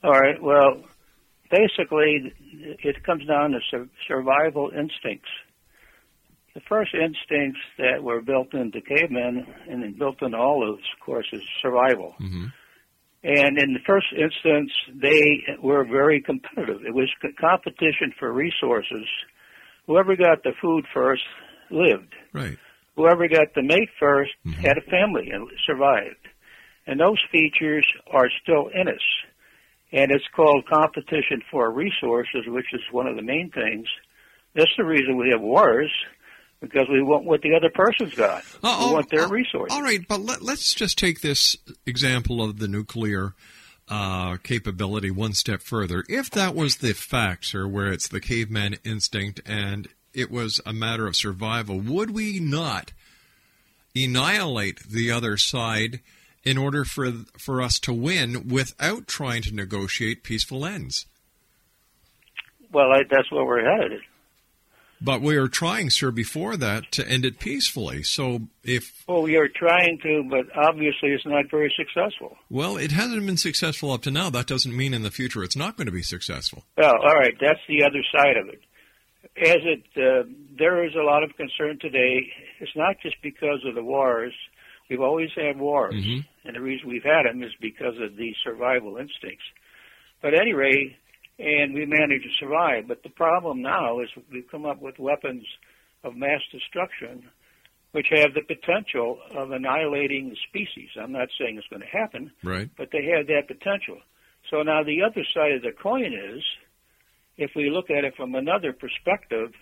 All 0.03 0.11
right. 0.11 0.41
Well, 0.41 0.83
basically, 1.49 2.33
it 2.83 3.03
comes 3.03 3.25
down 3.25 3.51
to 3.51 3.59
sur- 3.69 3.89
survival 4.07 4.69
instincts. 4.69 5.29
The 6.53 6.61
first 6.69 6.93
instincts 6.93 7.59
that 7.79 8.03
were 8.03 8.21
built 8.21 8.53
into 8.53 8.79
cavemen 8.81 9.47
and 9.69 9.81
then 9.81 9.95
built 9.97 10.21
into 10.21 10.37
all 10.37 10.67
of 10.67 10.77
us, 10.77 10.85
of 10.93 11.05
course, 11.05 11.25
is 11.33 11.41
survival. 11.61 12.13
Mm-hmm. 12.21 12.45
And 13.23 13.57
in 13.57 13.73
the 13.73 13.79
first 13.87 14.07
instance, 14.11 14.71
they 14.93 15.55
were 15.61 15.85
very 15.85 16.21
competitive. 16.21 16.81
It 16.85 16.93
was 16.93 17.09
c- 17.21 17.29
competition 17.39 18.13
for 18.19 18.31
resources. 18.31 19.07
Whoever 19.87 20.15
got 20.15 20.43
the 20.43 20.51
food 20.61 20.85
first 20.93 21.23
lived. 21.71 22.13
Right. 22.33 22.57
Whoever 22.95 23.27
got 23.27 23.53
the 23.55 23.63
mate 23.63 23.89
1st 24.01 24.55
had 24.61 24.77
a 24.77 24.89
family 24.91 25.29
and 25.31 25.49
survived. 25.65 26.27
And 26.85 26.99
those 26.99 27.17
features 27.31 27.87
are 28.11 28.29
still 28.43 28.67
in 28.67 28.87
us. 28.87 29.01
And 29.93 30.11
it's 30.11 30.25
called 30.35 30.65
competition 30.67 31.41
for 31.49 31.71
resources, 31.71 32.45
which 32.47 32.73
is 32.73 32.81
one 32.91 33.07
of 33.07 33.15
the 33.15 33.21
main 33.21 33.51
things. 33.51 33.87
That's 34.55 34.75
the 34.75 34.83
reason 34.83 35.17
we 35.17 35.29
have 35.29 35.41
wars, 35.41 35.91
because 36.59 36.87
we 36.91 37.01
want 37.03 37.25
what 37.25 37.41
the 37.41 37.55
other 37.55 37.69
person's 37.69 38.15
got. 38.15 38.43
Oh, 38.63 38.87
we 38.87 38.93
want 38.93 39.09
their 39.09 39.25
oh, 39.25 39.29
resources. 39.29 39.75
All 39.75 39.83
right, 39.83 40.05
but 40.07 40.19
let, 40.19 40.41
us 40.41 40.73
just 40.73 40.97
take 40.97 41.21
this 41.21 41.55
example 41.85 42.43
of 42.43 42.57
the 42.57 42.67
nuclear 42.67 43.33
uh, 43.87 44.37
capability 44.37 45.11
one 45.11 45.33
step 45.33 45.61
further. 45.61 46.03
If 46.09 46.31
that 46.31 46.55
was 46.55 46.77
the 46.77 46.93
fact, 46.93 47.45
sir, 47.45 47.67
where 47.67 47.91
it's 47.91 48.07
the 48.07 48.21
caveman 48.21 48.77
instinct 48.83 49.41
and 49.45 49.87
it 50.13 50.31
was 50.31 50.59
a 50.65 50.73
matter 50.73 51.05
of 51.05 51.15
survival, 51.15 51.79
would 51.79 52.11
we 52.11 52.39
not 52.39 52.93
annihilate 53.95 54.79
the 54.89 55.11
other 55.11 55.37
side 55.37 55.99
in 56.43 56.57
order 56.57 56.83
for 56.83 57.11
for 57.37 57.61
us 57.61 57.79
to 57.79 57.93
win 57.93 58.47
without 58.49 59.07
trying 59.07 59.41
to 59.43 59.53
negotiate 59.55 60.23
peaceful 60.23 60.65
ends? 60.65 61.05
Well, 62.71 62.91
I, 62.91 63.03
that's 63.09 63.31
where 63.31 63.45
we're 63.45 63.63
headed. 63.63 64.01
But 64.99 65.21
we 65.21 65.35
are 65.35 65.49
trying, 65.49 65.89
sir, 65.89 66.11
before 66.11 66.55
that 66.55 66.89
to 66.93 67.05
end 67.07 67.25
it 67.25 67.37
peacefully. 67.37 68.03
So 68.03 68.43
if 68.63 69.03
Well, 69.05 69.21
we 69.23 69.35
are 69.35 69.49
trying 69.49 69.99
to, 70.01 70.23
but 70.29 70.45
obviously 70.55 71.09
it's 71.09 71.25
not 71.25 71.51
very 71.51 71.73
successful. 71.75 72.37
Well, 72.49 72.77
it 72.77 72.93
hasn't 72.93 73.25
been 73.25 73.35
successful 73.35 73.91
up 73.91 74.01
to 74.03 74.11
now. 74.11 74.29
That 74.29 74.47
doesn't 74.47 74.75
mean 74.75 74.93
in 74.93 75.03
the 75.03 75.11
future 75.11 75.43
it's 75.43 75.57
not 75.57 75.75
going 75.75 75.87
to 75.87 75.91
be 75.91 76.03
successful. 76.03 76.63
Well, 76.77 76.95
all 77.03 77.15
right, 77.15 77.35
that's 77.39 77.59
the 77.67 77.83
other 77.83 78.01
side 78.15 78.37
of 78.37 78.47
it. 78.47 78.61
As 79.35 79.57
it, 79.63 79.83
uh, 79.97 80.29
there 80.57 80.85
is 80.85 80.95
a 80.95 81.03
lot 81.03 81.23
of 81.23 81.35
concern 81.35 81.79
today. 81.79 82.31
It's 82.61 82.75
not 82.75 82.95
just 83.01 83.17
because 83.21 83.59
of 83.65 83.75
the 83.75 83.83
wars. 83.83 84.33
We've 84.89 85.01
always 85.01 85.31
had 85.35 85.57
wars, 85.59 85.95
Mhm. 85.95 86.23
And 86.45 86.55
the 86.55 86.61
reason 86.61 86.89
we've 86.89 87.03
had 87.03 87.25
them 87.25 87.43
is 87.43 87.51
because 87.61 87.95
of 88.01 88.15
the 88.17 88.33
survival 88.43 88.97
instincts. 88.97 89.45
But 90.21 90.33
at 90.33 90.41
any 90.41 90.53
rate, 90.53 90.95
and 91.39 91.73
we 91.73 91.85
managed 91.85 92.23
to 92.23 92.29
survive. 92.39 92.87
But 92.87 93.03
the 93.03 93.09
problem 93.09 93.61
now 93.61 93.99
is 93.99 94.09
we've 94.31 94.49
come 94.49 94.65
up 94.65 94.81
with 94.81 94.99
weapons 94.99 95.45
of 96.03 96.15
mass 96.15 96.41
destruction, 96.51 97.29
which 97.91 98.07
have 98.11 98.33
the 98.33 98.41
potential 98.41 99.19
of 99.35 99.51
annihilating 99.51 100.29
the 100.29 100.37
species. 100.49 100.89
I'm 100.99 101.11
not 101.11 101.29
saying 101.39 101.57
it's 101.57 101.67
going 101.67 101.81
to 101.81 101.87
happen, 101.87 102.31
Right. 102.43 102.69
but 102.77 102.89
they 102.91 103.05
have 103.15 103.27
that 103.27 103.47
potential. 103.47 103.97
So 104.49 104.61
now 104.63 104.83
the 104.83 105.01
other 105.03 105.23
side 105.33 105.53
of 105.53 105.61
the 105.61 105.71
coin 105.71 106.13
is, 106.13 106.43
if 107.37 107.51
we 107.55 107.69
look 107.69 107.89
at 107.89 108.03
it 108.03 108.15
from 108.15 108.35
another 108.35 108.73
perspective, 108.73 109.53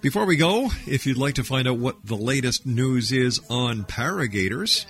Before 0.00 0.26
we 0.26 0.36
go, 0.36 0.70
if 0.86 1.06
you'd 1.06 1.16
like 1.16 1.34
to 1.34 1.42
find 1.42 1.66
out 1.66 1.78
what 1.78 2.06
the 2.06 2.14
latest 2.14 2.66
news 2.66 3.10
is 3.10 3.40
on 3.50 3.82
paragators, 3.82 4.86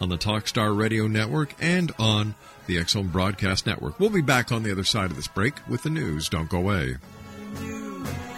on 0.05 0.11
the 0.11 0.19
Talkstar 0.19 0.77
Radio 0.79 1.07
Network 1.07 1.55
and 1.63 1.91
on 1.99 2.35
the 2.67 2.79
Zone 2.85 3.09
Broadcast 3.09 3.65
Network. 3.65 3.99
We'll 3.99 4.11
be 4.11 4.21
back 4.21 4.53
on 4.53 4.63
the 4.63 4.71
other 4.71 4.85
side 4.85 5.11
of 5.11 5.17
this 5.17 5.29
break 5.29 5.55
with 5.67 5.83
the 5.83 5.89
news. 5.89 6.29
Don't 6.29 6.51
go 6.51 6.59
away. 6.59 6.97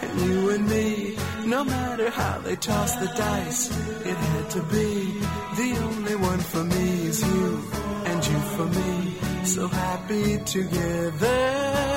And 0.01 0.21
you 0.21 0.49
and 0.51 0.69
me, 0.69 1.17
no 1.45 1.65
matter 1.65 2.09
how 2.09 2.37
they 2.37 2.55
toss 2.55 2.95
the 2.95 3.07
dice, 3.07 3.69
it 4.05 4.15
had 4.15 4.49
to 4.51 4.63
be. 4.63 5.19
The 5.57 5.77
only 5.83 6.15
one 6.15 6.39
for 6.39 6.63
me 6.63 7.07
is 7.07 7.21
you, 7.27 7.61
and 8.05 8.25
you 8.25 8.39
for 8.39 8.65
me. 8.67 9.17
So 9.43 9.67
happy 9.67 10.37
together. 10.45 11.96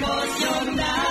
Because 0.00 1.07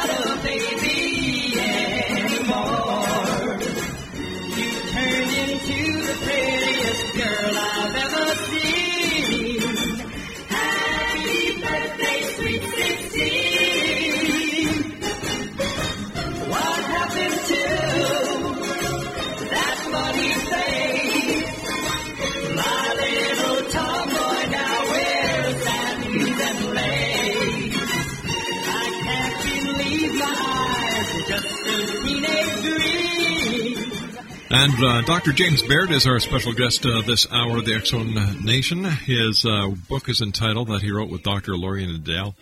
Uh, 34.80 35.02
Dr. 35.02 35.32
James 35.32 35.64
Baird 35.64 35.90
is 35.90 36.06
our 36.06 36.20
special 36.20 36.54
guest 36.54 36.86
uh, 36.86 37.02
this 37.02 37.26
hour 37.32 37.58
of 37.58 37.66
the 37.66 37.74
X 37.74 37.90
Zone 37.90 38.14
Nation. 38.44 38.84
His 38.84 39.44
uh, 39.44 39.70
book 39.90 40.08
is 40.08 40.22
entitled, 40.22 40.68
that 40.68 40.84
he 40.84 40.92
wrote 40.92 41.10
with 41.10 41.24
Dr. 41.24 41.58
Laurie 41.58 41.88
Nadel, 41.88 42.36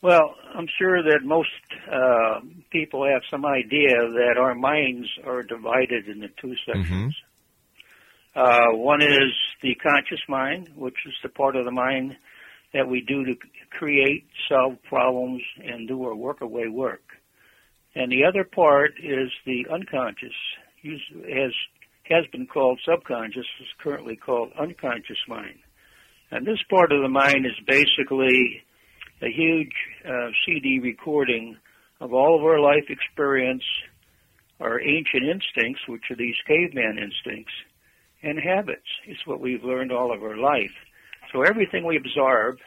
Well, 0.00 0.34
I'm 0.54 0.66
sure 0.78 1.02
that 1.02 1.20
most 1.24 1.48
uh, 1.90 2.40
people 2.70 3.06
have 3.06 3.22
some 3.30 3.44
idea 3.46 3.88
that 3.96 4.34
our 4.38 4.54
minds 4.54 5.08
are 5.26 5.42
divided 5.42 6.08
into 6.08 6.28
two 6.40 6.54
sections. 6.66 7.14
Uh, 8.34 8.68
one 8.72 9.02
is 9.02 9.32
the 9.62 9.74
conscious 9.76 10.20
mind, 10.28 10.68
which 10.76 10.96
is 11.06 11.14
the 11.22 11.28
part 11.28 11.56
of 11.56 11.64
the 11.64 11.70
mind 11.70 12.16
that 12.72 12.88
we 12.88 13.00
do 13.02 13.24
to 13.24 13.34
create, 13.70 14.26
solve 14.48 14.76
problems, 14.84 15.42
and 15.62 15.86
do 15.88 16.02
our 16.04 16.14
work 16.14 16.40
away 16.40 16.68
work. 16.68 17.02
And 17.94 18.10
the 18.10 18.24
other 18.24 18.44
part 18.44 18.92
is 19.02 19.30
the 19.44 19.66
unconscious, 19.70 20.32
us- 20.84 21.12
as 21.30 21.52
has 22.04 22.26
been 22.32 22.46
called 22.46 22.80
subconscious, 22.84 23.46
is 23.60 23.68
currently 23.78 24.16
called 24.16 24.52
unconscious 24.58 25.18
mind. 25.28 25.58
And 26.30 26.46
this 26.46 26.62
part 26.70 26.90
of 26.92 27.02
the 27.02 27.08
mind 27.08 27.44
is 27.44 27.58
basically 27.66 28.62
a 29.22 29.30
huge 29.30 29.72
uh, 30.04 30.30
CD 30.44 30.80
recording 30.80 31.56
of 32.00 32.12
all 32.12 32.36
of 32.36 32.42
our 32.44 32.58
life 32.58 32.86
experience, 32.88 33.62
our 34.60 34.80
ancient 34.80 35.22
instincts, 35.22 35.82
which 35.86 36.02
are 36.10 36.16
these 36.16 36.34
caveman 36.46 36.98
instincts, 36.98 37.52
and 38.22 38.38
habits. 38.38 38.86
It's 39.06 39.24
what 39.24 39.40
we've 39.40 39.62
learned 39.62 39.92
all 39.92 40.12
of 40.12 40.22
our 40.22 40.36
life. 40.36 40.72
So 41.32 41.42
everything 41.42 41.84
we 41.84 41.96
absorb 41.96 42.58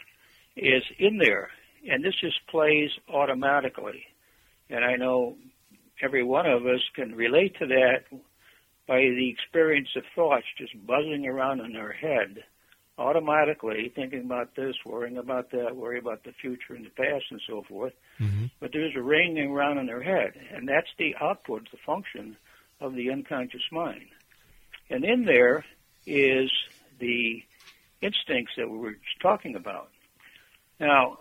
is 0.56 0.84
in 0.98 1.18
there, 1.18 1.50
and 1.90 2.04
this 2.04 2.16
just 2.22 2.40
plays 2.48 2.90
automatically. 3.14 4.06
And 4.70 4.86
I 4.86 4.96
know 4.96 5.36
every 6.02 6.24
one 6.24 6.46
of 6.46 6.66
us 6.66 6.82
can 6.96 7.16
relate 7.16 7.58
to 7.60 7.68
that 7.68 8.04
by 8.88 9.00
the 9.00 9.30
experience 9.30 9.90
of 9.98 10.04
thoughts 10.16 10.46
just 10.58 10.74
buzzing 10.88 11.28
around 11.28 11.60
in 11.60 11.76
our 11.76 11.92
head 11.92 12.44
automatically, 12.98 13.92
thinking 13.94 14.22
about 14.22 14.56
this, 14.56 14.76
worrying 14.86 15.18
about 15.18 15.52
that, 15.52 15.76
worrying 15.76 16.02
about 16.02 16.24
the 16.24 16.32
future 16.32 16.74
and 16.74 16.86
the 16.86 16.90
past 16.90 17.26
and 17.30 17.42
so 17.48 17.64
forth. 17.68 17.94
Mm-hmm. 18.20 18.46
But 18.60 18.72
there's 18.72 18.96
a 18.96 19.02
ringing 19.02 19.52
around 19.52 19.78
in 19.80 19.86
their 19.86 20.02
head, 20.02 20.34
and 20.54 20.68
that's 20.68 20.88
the 20.98 21.16
output, 21.20 21.68
the 21.72 21.78
function 21.86 22.38
of 22.80 22.96
the 22.96 23.12
unconscious 23.12 23.64
mind. 23.72 24.08
And 24.90 25.04
in 25.04 25.26
there 25.26 25.66
is 26.06 26.52
the 27.00 27.44
instincts 28.02 28.54
that 28.58 28.70
we 28.70 28.78
were 28.78 28.94
just 28.94 29.20
talking 29.22 29.56
about. 29.56 29.90
Now, 30.80 31.20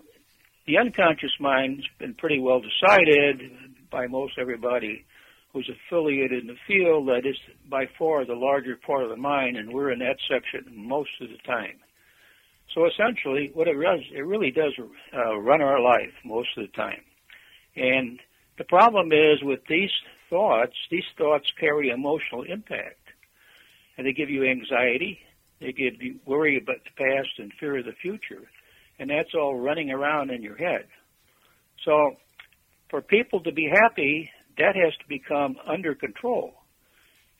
the 0.66 0.78
unconscious 0.78 1.32
mind's 1.40 1.84
been 1.98 2.14
pretty 2.14 2.38
well 2.38 2.60
decided 2.60 3.50
by 3.90 4.06
most 4.06 4.38
everybody 4.38 5.04
who's 5.54 5.70
affiliated 5.70 6.42
in 6.42 6.48
the 6.48 6.56
field 6.66 7.08
that 7.08 7.24
is 7.24 7.36
by 7.70 7.86
far 7.96 8.26
the 8.26 8.34
larger 8.34 8.76
part 8.76 9.04
of 9.04 9.08
the 9.08 9.16
mind, 9.16 9.56
and 9.56 9.72
we're 9.72 9.92
in 9.92 10.00
that 10.00 10.18
section 10.28 10.64
most 10.76 11.10
of 11.20 11.28
the 11.28 11.38
time. 11.46 11.78
So 12.74 12.86
essentially, 12.86 13.52
what 13.54 13.68
it 13.68 13.80
does, 13.80 14.00
it 14.12 14.26
really 14.26 14.50
does 14.50 14.72
uh, 15.16 15.36
run 15.38 15.62
our 15.62 15.80
life 15.80 16.12
most 16.24 16.48
of 16.56 16.64
the 16.66 16.72
time. 16.76 17.02
And 17.76 18.18
the 18.58 18.64
problem 18.64 19.12
is 19.12 19.42
with 19.42 19.60
these 19.68 19.92
thoughts, 20.28 20.74
these 20.90 21.04
thoughts 21.16 21.46
carry 21.58 21.90
emotional 21.90 22.42
impact. 22.42 22.98
And 23.96 24.04
they 24.04 24.12
give 24.12 24.28
you 24.28 24.44
anxiety, 24.44 25.20
they 25.60 25.70
give 25.70 26.02
you 26.02 26.16
worry 26.26 26.58
about 26.58 26.78
the 26.82 27.04
past 27.04 27.28
and 27.38 27.52
fear 27.60 27.78
of 27.78 27.84
the 27.84 27.92
future. 27.92 28.42
And 28.98 29.08
that's 29.08 29.34
all 29.34 29.56
running 29.56 29.92
around 29.92 30.30
in 30.30 30.42
your 30.42 30.56
head. 30.56 30.86
So 31.84 32.16
for 32.90 33.00
people 33.00 33.40
to 33.44 33.52
be 33.52 33.68
happy, 33.72 34.30
that 34.58 34.76
has 34.76 34.94
to 34.96 35.08
become 35.08 35.56
under 35.66 35.94
control. 35.94 36.54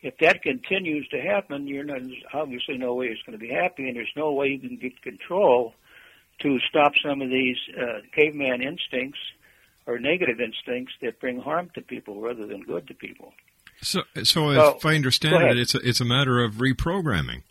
If 0.02 0.18
that 0.18 0.42
continues 0.42 1.08
to 1.08 1.20
happen, 1.20 1.66
you're 1.66 1.84
not, 1.84 2.02
there's 2.02 2.22
obviously 2.32 2.76
no 2.76 2.94
way 2.94 3.06
it's 3.06 3.22
going 3.22 3.38
to 3.38 3.42
be 3.42 3.52
happy, 3.52 3.88
and 3.88 3.96
there's 3.96 4.12
no 4.16 4.32
way 4.32 4.48
you 4.48 4.58
can 4.58 4.76
get 4.76 5.00
control 5.02 5.74
to 6.40 6.58
stop 6.68 6.92
some 7.06 7.22
of 7.22 7.30
these 7.30 7.56
uh, 7.78 8.00
caveman 8.14 8.60
instincts 8.60 9.18
or 9.86 9.98
negative 9.98 10.40
instincts 10.40 10.92
that 11.00 11.20
bring 11.20 11.40
harm 11.40 11.70
to 11.74 11.80
people 11.80 12.20
rather 12.20 12.46
than 12.46 12.62
good 12.62 12.86
to 12.88 12.94
people. 12.94 13.32
So, 13.80 14.02
so 14.22 14.46
Well, 14.46 14.76
if 14.76 14.84
I 14.84 14.94
understand 14.94 15.42
it, 15.44 15.58
it's 15.58 15.74
a, 15.74 15.78
it's 15.78 16.00
a 16.00 16.04
matter 16.04 16.42
of 16.42 16.54
reprogramming. 16.54 17.42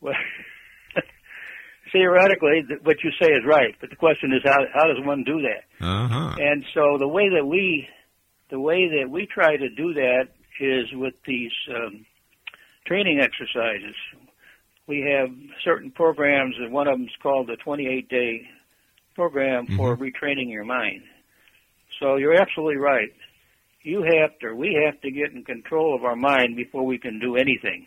Well, 0.00 0.14
theoretically, 1.92 2.64
what 2.82 3.02
you 3.02 3.10
say 3.20 3.28
is 3.28 3.44
right, 3.46 3.74
but 3.80 3.90
the 3.90 3.96
question 3.96 4.32
is 4.32 4.42
how 4.44 4.58
how 4.72 4.86
does 4.86 5.04
one 5.04 5.24
do 5.24 5.42
that? 5.42 5.84
Uh 5.84 6.08
huh. 6.08 6.36
And 6.38 6.64
so 6.74 6.98
the 6.98 7.08
way 7.08 7.28
that 7.30 7.46
we 7.46 7.88
the 8.50 8.60
way 8.60 8.88
that 8.88 9.10
we 9.10 9.26
try 9.26 9.56
to 9.56 9.68
do 9.68 9.94
that 9.94 10.28
is 10.60 10.86
with 10.92 11.14
these 11.26 11.52
um, 11.74 12.06
training 12.86 13.20
exercises. 13.20 13.94
We 14.86 15.00
have 15.00 15.30
certain 15.64 15.90
programs, 15.90 16.56
and 16.58 16.72
one 16.72 16.86
of 16.86 16.98
them 16.98 17.06
is 17.06 17.16
called 17.22 17.48
the 17.48 17.56
28 17.56 18.08
day 18.08 18.48
program 19.14 19.66
for 19.76 19.96
retraining 19.96 20.50
your 20.50 20.64
mind. 20.64 21.02
So 22.00 22.16
you're 22.16 22.40
absolutely 22.40 22.76
right. 22.76 23.12
You 23.82 24.02
have 24.02 24.38
to, 24.40 24.48
or 24.48 24.54
we 24.54 24.80
have 24.84 25.00
to 25.02 25.10
get 25.10 25.32
in 25.32 25.44
control 25.44 25.94
of 25.94 26.04
our 26.04 26.16
mind 26.16 26.56
before 26.56 26.84
we 26.84 26.98
can 26.98 27.20
do 27.20 27.36
anything. 27.36 27.86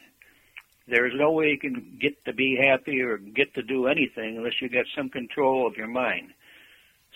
There's 0.87 1.13
no 1.15 1.31
way 1.31 1.47
you 1.47 1.59
can 1.59 1.97
get 1.99 2.23
to 2.25 2.33
be 2.33 2.57
happy 2.61 3.01
or 3.01 3.17
get 3.17 3.53
to 3.55 3.61
do 3.61 3.87
anything 3.87 4.37
unless 4.37 4.61
you 4.61 4.69
get 4.69 4.85
some 4.95 5.09
control 5.09 5.67
of 5.67 5.75
your 5.75 5.87
mind. 5.87 6.31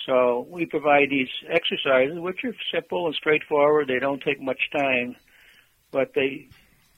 So 0.06 0.48
we 0.50 0.66
provide 0.66 1.10
these 1.10 1.30
exercises, 1.50 2.20
which 2.20 2.44
are 2.44 2.56
simple 2.74 3.06
and 3.06 3.16
straightforward. 3.16 3.88
They 3.88 4.00
don't 4.00 4.22
take 4.22 4.42
much 4.42 4.62
time, 4.72 5.16
but 5.92 6.14
they 6.16 6.50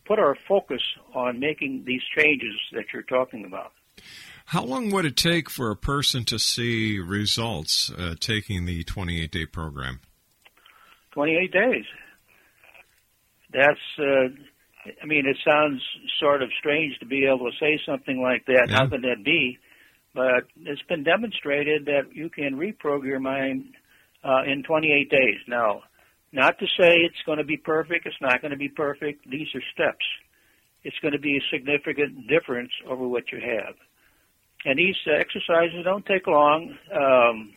put 0.06 0.20
our 0.20 0.36
focus 0.48 0.82
on 1.14 1.40
making 1.40 1.84
these 1.86 2.02
changes 2.18 2.56
that 2.74 2.86
you're 2.94 3.04
talking 3.04 3.46
about. 3.46 3.72
How 4.48 4.64
long 4.64 4.92
would 4.92 5.06
it 5.06 5.16
take 5.16 5.50
for 5.50 5.72
a 5.72 5.76
person 5.76 6.26
to 6.26 6.38
see 6.38 7.00
results 7.00 7.92
uh, 7.98 8.16
taking 8.20 8.66
the 8.66 8.84
28 8.84 9.32
day 9.32 9.46
program? 9.46 10.02
28 11.12 11.52
days. 11.52 11.86
That's, 13.54 13.80
uh, 14.00 14.30
I 15.02 15.06
mean, 15.06 15.26
it 15.28 15.38
sounds 15.48 15.82
sort 16.20 16.42
of 16.42 16.50
strange 16.60 16.98
to 17.00 17.06
be 17.06 17.26
able 17.26 17.50
to 17.52 17.58
say 17.60 17.80
something 17.86 18.22
like 18.22 18.46
that. 18.48 18.70
How 18.70 18.88
can 18.88 19.02
that 19.04 19.24
be? 19.24 19.60
But 20.14 20.46
it's 20.62 20.82
been 20.84 21.04
demonstrated 21.04 21.86
that 21.86 22.14
you 22.14 22.30
can 22.30 22.56
reprogram 22.56 23.06
your 23.06 23.20
mind 23.20 23.66
uh, 24.24 24.44
in 24.46 24.64
28 24.64 25.10
days. 25.10 25.40
Now, 25.48 25.82
not 26.32 26.60
to 26.60 26.66
say 26.66 26.98
it's 26.98 27.22
going 27.26 27.40
to 27.40 27.44
be 27.44 27.58
perfect. 27.58 28.06
It's 28.06 28.22
not 28.22 28.42
going 28.42 28.52
to 28.52 28.58
be 28.58 28.70
perfect. 28.70 29.30
These 29.30 29.48
are 29.56 29.62
steps. 29.74 30.06
It's 30.84 30.98
going 31.02 31.14
to 31.14 31.20
be 31.20 31.38
a 31.38 31.56
significant 31.56 32.28
difference 32.28 32.72
over 32.88 33.08
what 33.08 33.32
you 33.32 33.40
have. 33.40 33.76
And 34.66 34.80
these 34.80 34.96
uh, 35.08 35.20
exercises 35.20 35.84
don't 35.84 36.06
take 36.06 36.28
long. 36.28 36.76
Um, 36.94 37.54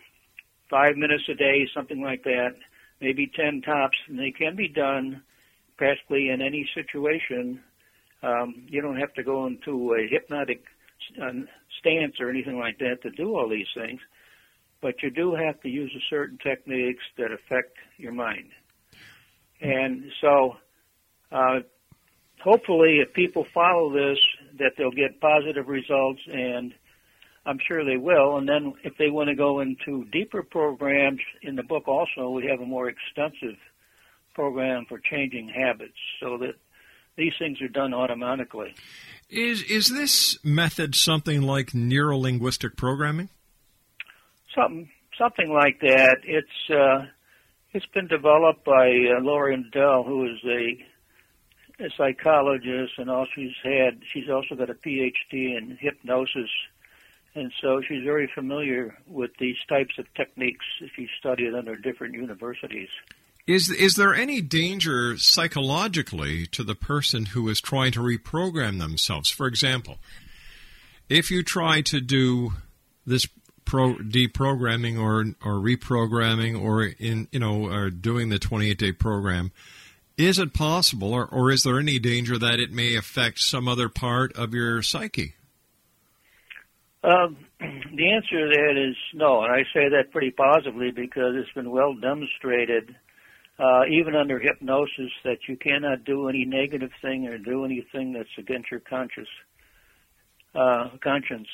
five 0.68 0.96
minutes 0.96 1.24
a 1.30 1.34
day, 1.34 1.68
something 1.74 2.02
like 2.02 2.24
that, 2.24 2.54
maybe 3.00 3.30
10 3.34 3.62
tops, 3.62 3.96
and 4.08 4.18
they 4.18 4.32
can 4.32 4.56
be 4.56 4.68
done 4.68 5.22
practically 5.76 6.30
in 6.30 6.40
any 6.40 6.68
situation. 6.74 7.60
Um, 8.22 8.66
you 8.68 8.80
don't 8.80 8.96
have 8.96 9.14
to 9.14 9.22
go 9.22 9.46
into 9.46 9.94
a 9.94 10.08
hypnotic 10.10 10.62
uh, 11.22 11.30
stance 11.78 12.20
or 12.20 12.30
anything 12.30 12.58
like 12.58 12.78
that 12.78 13.02
to 13.02 13.10
do 13.10 13.36
all 13.36 13.48
these 13.48 13.66
things, 13.74 14.00
but 14.80 15.02
you 15.02 15.10
do 15.10 15.34
have 15.34 15.60
to 15.62 15.68
use 15.68 15.92
a 15.96 16.04
certain 16.08 16.38
techniques 16.38 17.02
that 17.16 17.32
affect 17.32 17.76
your 17.96 18.12
mind. 18.12 18.50
And 19.60 20.10
so, 20.20 20.56
uh, 21.32 21.60
hopefully, 22.40 22.98
if 22.98 23.12
people 23.14 23.46
follow 23.54 23.92
this, 23.92 24.18
that 24.58 24.72
they'll 24.76 24.90
get 24.90 25.20
positive 25.20 25.68
results, 25.68 26.20
and 26.26 26.74
I'm 27.46 27.58
sure 27.66 27.84
they 27.84 27.96
will. 27.96 28.36
And 28.36 28.48
then, 28.48 28.74
if 28.84 28.96
they 28.98 29.08
want 29.08 29.28
to 29.28 29.34
go 29.34 29.60
into 29.60 30.04
deeper 30.12 30.42
programs, 30.42 31.20
in 31.42 31.56
the 31.56 31.62
book 31.62 31.88
also 31.88 32.30
we 32.30 32.46
have 32.46 32.60
a 32.60 32.66
more 32.66 32.88
extensive 32.88 33.58
program 34.34 34.84
for 34.86 34.98
changing 34.98 35.48
habits, 35.48 35.96
so 36.20 36.36
that 36.38 36.54
these 37.16 37.32
things 37.38 37.62
are 37.62 37.68
done 37.68 37.94
automatically. 37.94 38.74
Is 39.28 39.62
is 39.62 39.88
this 39.88 40.38
method 40.44 40.94
something 40.94 41.42
like 41.42 41.72
neurolinguistic 41.72 42.76
programming? 42.76 43.28
Something 44.54 44.88
something 45.18 45.52
like 45.52 45.80
that. 45.80 46.18
It's 46.22 46.70
uh, 46.70 47.06
it's 47.72 47.86
been 47.86 48.06
developed 48.06 48.64
by 48.64 48.88
uh, 48.88 49.20
Laurie 49.20 49.56
Nadel, 49.56 50.06
who 50.06 50.26
is 50.26 50.38
a, 50.44 51.84
a 51.84 51.90
psychologist, 51.96 52.92
and 52.98 53.10
she's 53.34 53.52
had 53.64 54.00
she's 54.12 54.30
also 54.30 54.54
got 54.54 54.70
a 54.70 54.74
PhD 54.74 55.56
in 55.58 55.76
hypnosis, 55.80 56.50
and 57.34 57.52
so 57.60 57.82
she's 57.86 58.04
very 58.04 58.30
familiar 58.32 58.96
with 59.08 59.32
these 59.40 59.56
types 59.68 59.98
of 59.98 60.06
techniques. 60.14 60.64
She 60.94 61.08
studied 61.18 61.52
under 61.54 61.74
different 61.74 62.14
universities. 62.14 62.90
Is 63.46 63.70
is 63.70 63.94
there 63.94 64.14
any 64.14 64.40
danger 64.40 65.16
psychologically 65.16 66.46
to 66.48 66.64
the 66.64 66.74
person 66.74 67.26
who 67.26 67.48
is 67.48 67.60
trying 67.60 67.92
to 67.92 68.00
reprogram 68.00 68.80
themselves? 68.80 69.30
For 69.30 69.46
example, 69.46 69.98
if 71.08 71.30
you 71.30 71.44
try 71.44 71.80
to 71.82 72.00
do 72.00 72.54
this 73.06 73.28
pro 73.64 73.94
deprogramming 73.94 74.98
or 74.98 75.20
or 75.48 75.60
reprogramming 75.60 76.60
or 76.60 76.84
in 76.84 77.28
you 77.30 77.38
know 77.38 77.66
or 77.66 77.90
doing 77.90 78.30
the 78.30 78.40
28 78.40 78.78
day 78.78 78.92
program, 78.92 79.52
is 80.16 80.40
it 80.40 80.52
possible 80.52 81.12
or, 81.12 81.26
or 81.26 81.52
is 81.52 81.62
there 81.62 81.78
any 81.78 82.00
danger 82.00 82.38
that 82.38 82.58
it 82.58 82.72
may 82.72 82.96
affect 82.96 83.38
some 83.38 83.68
other 83.68 83.88
part 83.88 84.32
of 84.32 84.54
your 84.54 84.82
psyche? 84.82 85.34
Um, 87.04 87.36
the 87.60 88.10
answer 88.10 88.40
to 88.40 88.48
that 88.48 88.88
is 88.88 88.96
no, 89.14 89.44
and 89.44 89.52
I 89.52 89.62
say 89.72 89.88
that 89.90 90.10
pretty 90.10 90.32
positively 90.32 90.90
because 90.90 91.36
it's 91.36 91.52
been 91.52 91.70
well 91.70 91.94
demonstrated, 91.94 92.96
uh, 93.58 93.82
even 93.90 94.14
under 94.14 94.38
hypnosis, 94.38 95.10
that 95.24 95.38
you 95.48 95.56
cannot 95.56 96.04
do 96.04 96.28
any 96.28 96.44
negative 96.44 96.90
thing 97.02 97.26
or 97.26 97.38
do 97.38 97.64
anything 97.64 98.12
that's 98.12 98.28
against 98.38 98.70
your 98.70 98.80
conscious 98.80 99.28
uh, 100.54 100.90
conscience. 101.02 101.48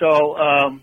So, 0.00 0.36
um, 0.36 0.82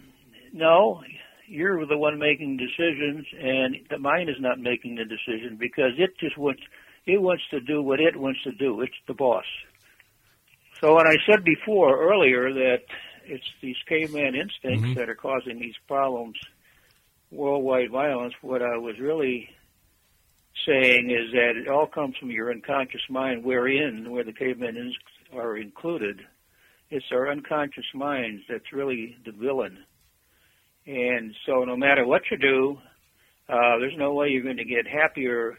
no, 0.54 1.02
you're 1.48 1.86
the 1.86 1.98
one 1.98 2.18
making 2.18 2.58
decisions, 2.58 3.26
and 3.42 3.76
the 3.90 3.98
mind 3.98 4.30
is 4.30 4.38
not 4.40 4.60
making 4.60 4.96
the 4.96 5.06
decision 5.06 5.58
because 5.60 5.92
it 5.98 6.18
just 6.20 6.38
wants 6.38 6.62
it 7.06 7.20
wants 7.20 7.44
to 7.50 7.60
do 7.60 7.82
what 7.82 8.00
it 8.00 8.16
wants 8.16 8.42
to 8.44 8.52
do. 8.52 8.82
It's 8.82 8.94
the 9.08 9.14
boss. 9.14 9.46
So, 10.80 10.96
when 10.96 11.08
I 11.08 11.16
said 11.30 11.44
before 11.44 12.10
earlier 12.10 12.54
that 12.54 12.84
it's 13.26 13.48
these 13.62 13.78
caveman 13.88 14.36
instincts 14.36 14.96
that 14.96 15.10
are 15.10 15.16
causing 15.16 15.60
these 15.60 15.76
problems, 15.88 16.38
worldwide 17.32 17.92
violence. 17.92 18.34
What 18.42 18.62
I 18.62 18.78
was 18.78 19.00
really 19.00 19.50
saying 20.66 21.10
is 21.10 21.32
that 21.34 21.56
it 21.56 21.68
all 21.68 21.88
comes 21.88 22.16
from 22.18 22.32
your 22.32 22.52
unconscious 22.52 23.02
mind, 23.10 23.44
wherein 23.44 24.10
where 24.12 24.24
the 24.24 24.34
cavemen 24.34 24.78
instincts 24.78 25.12
are 25.34 25.58
included. 25.58 26.22
It's 26.90 27.06
our 27.12 27.30
unconscious 27.30 27.86
minds 27.94 28.44
that's 28.50 28.74
really 28.74 29.18
the 29.26 29.32
villain. 29.32 29.80
And 30.86 31.34
so, 31.46 31.64
no 31.64 31.78
matter 31.78 32.06
what 32.06 32.24
you 32.30 32.38
do, 32.38 32.78
uh, 33.48 33.80
there's 33.80 33.98
no 33.98 34.14
way 34.14 34.30
you're 34.30 34.44
going 34.44 34.58
to 34.58 34.66
get 34.66 34.88
happier 34.88 35.58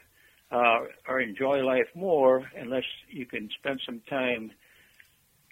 uh, 0.51 0.81
or 1.09 1.21
enjoy 1.21 1.65
life 1.65 1.89
more 1.95 2.51
unless 2.57 2.85
you 3.09 3.25
can 3.25 3.49
spend 3.59 3.81
some 3.87 4.01
time 4.09 4.51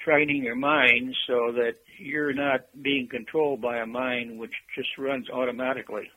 training 0.04 0.42
your 0.42 0.56
mind 0.56 1.14
so 1.26 1.52
that 1.52 1.74
you're 1.98 2.32
not 2.32 2.60
being 2.82 3.06
controlled 3.08 3.60
by 3.60 3.78
a 3.78 3.86
mind 3.86 4.38
which 4.38 4.52
just 4.74 4.88
runs 4.98 5.28
automatically. 5.30 6.10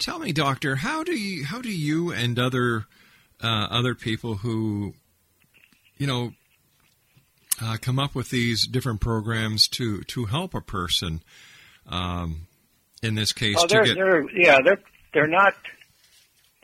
Tell 0.00 0.18
me, 0.18 0.32
doctor, 0.32 0.76
how 0.76 1.04
do 1.04 1.12
you 1.12 1.44
how 1.44 1.60
do 1.60 1.70
you 1.70 2.10
and 2.10 2.38
other 2.38 2.86
uh, 3.42 3.46
other 3.70 3.94
people 3.94 4.36
who 4.36 4.94
you 5.98 6.06
know 6.06 6.32
uh, 7.62 7.76
come 7.80 7.98
up 7.98 8.14
with 8.14 8.30
these 8.30 8.66
different 8.66 9.00
programs 9.00 9.68
to 9.68 10.00
to 10.04 10.24
help 10.24 10.54
a 10.54 10.60
person? 10.62 11.22
Um, 11.86 12.46
in 13.02 13.14
this 13.14 13.32
case, 13.32 13.56
oh, 13.58 13.66
they're, 13.68 13.84
get 13.84 13.94
they're 13.96 14.30
yeah 14.30 14.58
they're 14.64 14.80
they're 15.12 15.26
not 15.26 15.54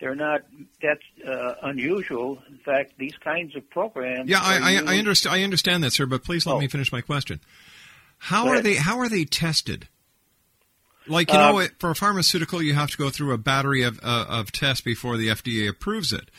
they're 0.00 0.14
not 0.14 0.40
that's 0.80 1.00
uh, 1.26 1.54
unusual. 1.62 2.42
In 2.50 2.56
fact, 2.58 2.92
these 2.98 3.16
kinds 3.22 3.54
of 3.54 3.68
programs. 3.68 4.30
Yeah, 4.30 4.40
I, 4.42 4.56
are 4.56 4.62
I, 4.88 4.94
I 4.94 4.98
understand. 4.98 5.34
I 5.34 5.42
understand 5.42 5.84
that, 5.84 5.92
sir. 5.92 6.06
But 6.06 6.24
please 6.24 6.46
let 6.46 6.54
Oh. 6.54 6.60
me 6.60 6.68
finish 6.68 6.90
my 6.90 7.02
question. 7.02 7.40
How 8.18 8.48
are 8.48 8.62
they? 8.62 8.76
How 8.76 8.98
are 8.98 9.10
they 9.10 9.24
tested? 9.26 9.88
Like 11.08 11.30
you 11.32 11.38
Um, 11.38 11.52
know, 11.54 11.58
it- 11.60 11.78
for 11.78 11.90
a 11.90 11.94
pharmaceutical, 11.94 12.62
you 12.62 12.74
have 12.74 12.90
to 12.90 12.96
go 12.96 13.10
through 13.10 13.32
a 13.32 13.38
battery 13.38 13.82
of 13.82 13.98
uh, 14.02 14.26
of 14.28 14.52
tests 14.52 14.80
before 14.82 15.16
the 15.16 15.28
FDA 15.28 15.68
approves 15.68 16.12
it. 16.12 16.30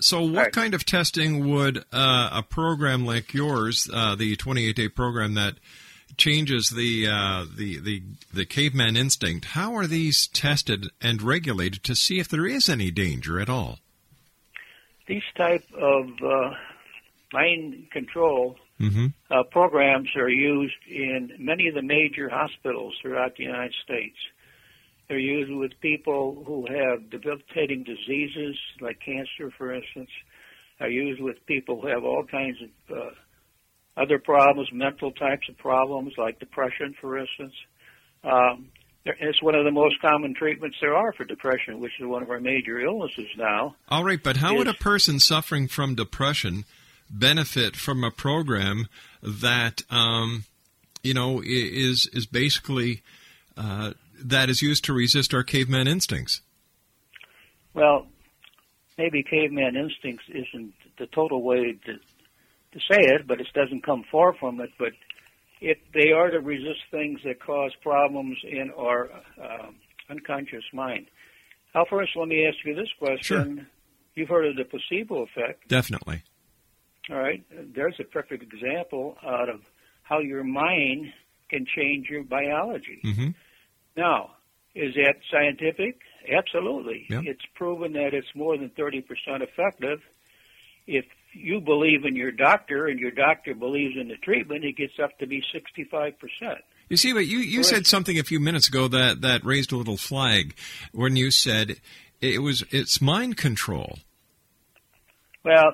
So, 0.00 0.20
what 0.22 0.36
Right. 0.44 0.52
kind 0.52 0.74
of 0.74 0.84
testing 0.84 1.48
would 1.48 1.78
uh, 1.92 2.28
a 2.32 2.42
program 2.42 3.04
like 3.06 3.32
yours, 3.32 3.88
uh, 3.92 4.14
the 4.14 4.36
28 4.36 4.76
day 4.76 4.88
program 4.88 5.34
that 5.34 5.54
changes 6.18 6.70
the, 6.70 7.06
uh, 7.06 7.44
the 7.56 7.78
the 7.78 8.02
the 8.32 8.46
caveman 8.46 8.96
instinct, 8.96 9.46
how 9.46 9.74
are 9.74 9.86
these 9.86 10.26
tested 10.28 10.88
and 11.00 11.20
regulated 11.22 11.82
to 11.84 11.94
see 11.94 12.18
if 12.18 12.28
there 12.28 12.46
is 12.46 12.68
any 12.68 12.90
danger 12.90 13.40
at 13.40 13.48
all? 13.48 13.80
these 15.08 15.22
type 15.36 15.64
of 15.74 16.08
uh, 16.20 16.50
mind 17.32 17.86
control 17.92 18.56
Mm-hmm. 18.80 19.06
uh, 19.30 19.42
programs 19.50 20.10
are 20.16 20.28
used 20.28 20.74
in 20.86 21.30
many 21.38 21.68
of 21.68 21.74
the 21.74 21.82
major 21.82 22.28
hospitals 22.28 22.94
throughout 23.00 23.36
the 23.36 23.44
United 23.44 23.74
States. 23.82 24.16
They're 25.08 25.18
used 25.18 25.50
with 25.50 25.72
people 25.80 26.42
who 26.46 26.66
have 26.66 27.10
debilitating 27.10 27.84
diseases 27.84 28.56
like 28.80 28.98
cancer, 29.00 29.50
for 29.56 29.72
instance. 29.72 30.10
Are 30.78 30.90
used 30.90 31.22
with 31.22 31.36
people 31.46 31.80
who 31.80 31.88
have 31.88 32.04
all 32.04 32.24
kinds 32.30 32.58
of 32.60 32.96
uh, 32.96 33.10
other 33.96 34.18
problems, 34.18 34.68
mental 34.72 35.10
types 35.10 35.48
of 35.48 35.56
problems 35.56 36.12
like 36.18 36.38
depression, 36.38 36.94
for 37.00 37.16
instance. 37.16 37.54
Um, 38.24 38.68
it's 39.06 39.42
one 39.42 39.54
of 39.54 39.64
the 39.64 39.70
most 39.70 40.00
common 40.00 40.34
treatments 40.34 40.76
there 40.80 40.94
are 40.94 41.12
for 41.12 41.24
depression, 41.24 41.80
which 41.80 41.92
is 42.00 42.06
one 42.06 42.22
of 42.22 42.30
our 42.30 42.40
major 42.40 42.80
illnesses 42.80 43.28
now. 43.38 43.76
All 43.88 44.04
right, 44.04 44.22
but 44.22 44.38
how 44.38 44.56
would 44.56 44.68
a 44.68 44.74
person 44.74 45.20
suffering 45.20 45.68
from 45.68 45.94
depression 45.94 46.64
benefit 47.10 47.76
from 47.76 48.04
a 48.04 48.10
program 48.10 48.88
that 49.22 49.82
um, 49.90 50.44
you 51.02 51.14
know 51.14 51.42
is 51.44 52.08
is 52.12 52.26
basically 52.26 53.02
uh, 53.56 53.92
that 54.22 54.48
is 54.48 54.62
used 54.62 54.84
to 54.84 54.92
resist 54.92 55.34
our 55.34 55.42
caveman 55.42 55.88
instincts? 55.88 56.40
Well, 57.74 58.06
maybe 58.98 59.22
caveman 59.22 59.76
instincts 59.76 60.24
isn't 60.28 60.74
the 60.98 61.06
total 61.06 61.42
way 61.42 61.78
to 61.86 61.98
to 62.72 62.80
say 62.90 63.00
it, 63.00 63.26
but 63.26 63.40
it 63.40 63.46
doesn't 63.54 63.84
come 63.84 64.04
far 64.10 64.34
from 64.34 64.60
it. 64.60 64.70
But 64.78 64.92
it 65.60 65.78
they 65.94 66.12
are 66.12 66.30
to 66.30 66.40
resist 66.40 66.80
things 66.90 67.20
that 67.24 67.40
cause 67.40 67.72
problems 67.82 68.38
in 68.44 68.70
our 68.76 69.10
um, 69.42 69.76
unconscious 70.10 70.64
mind. 70.72 71.06
Now, 71.74 71.84
first, 71.88 72.12
let 72.16 72.28
me 72.28 72.46
ask 72.46 72.56
you 72.64 72.74
this 72.74 72.88
question: 72.98 73.66
You've 74.14 74.28
heard 74.28 74.46
of 74.46 74.56
the 74.56 74.64
placebo 74.64 75.22
effect, 75.22 75.68
Definitely. 75.68 76.22
All 77.10 77.18
right? 77.18 77.44
There's 77.50 77.96
a 78.00 78.04
perfect 78.04 78.42
example 78.42 79.16
out 79.24 79.48
of 79.48 79.60
how 80.02 80.20
your 80.20 80.44
mind 80.44 81.12
can 81.48 81.66
change 81.76 82.08
your 82.08 82.24
biology. 82.24 83.00
hmm 83.02 83.28
Now, 83.96 84.32
is 84.74 84.94
that 84.94 85.16
scientific? 85.30 86.00
Absolutely. 86.30 87.06
It's 87.08 87.44
proven 87.54 87.92
that 87.94 88.12
it's 88.12 88.34
more 88.34 88.58
than 88.58 88.70
30% 88.70 89.04
effective. 89.40 90.00
If 90.86 91.04
you 91.32 91.60
believe 91.60 92.04
in 92.04 92.14
your 92.14 92.30
doctor 92.30 92.86
and 92.86 92.98
your 92.98 93.10
doctor 93.10 93.54
believes 93.54 93.96
in 93.98 94.08
the 94.08 94.16
treatment, 94.16 94.64
it 94.64 94.76
gets 94.76 94.98
up 95.02 95.18
to 95.18 95.26
be 95.26 95.42
65%. 95.54 96.12
You 96.88 96.96
see, 96.96 97.12
but 97.12 97.26
you, 97.26 97.38
you 97.38 97.64
said 97.64 97.86
something 97.86 98.18
a 98.18 98.22
few 98.22 98.38
minutes 98.38 98.68
ago 98.68 98.86
that, 98.88 99.20
that 99.22 99.44
raised 99.44 99.72
a 99.72 99.76
little 99.76 99.96
flag 99.96 100.54
when 100.92 101.16
you 101.16 101.30
said 101.30 101.80
it 102.20 102.42
was 102.42 102.64
it's 102.70 103.00
mind 103.00 103.36
control. 103.36 103.98
Well, 105.44 105.72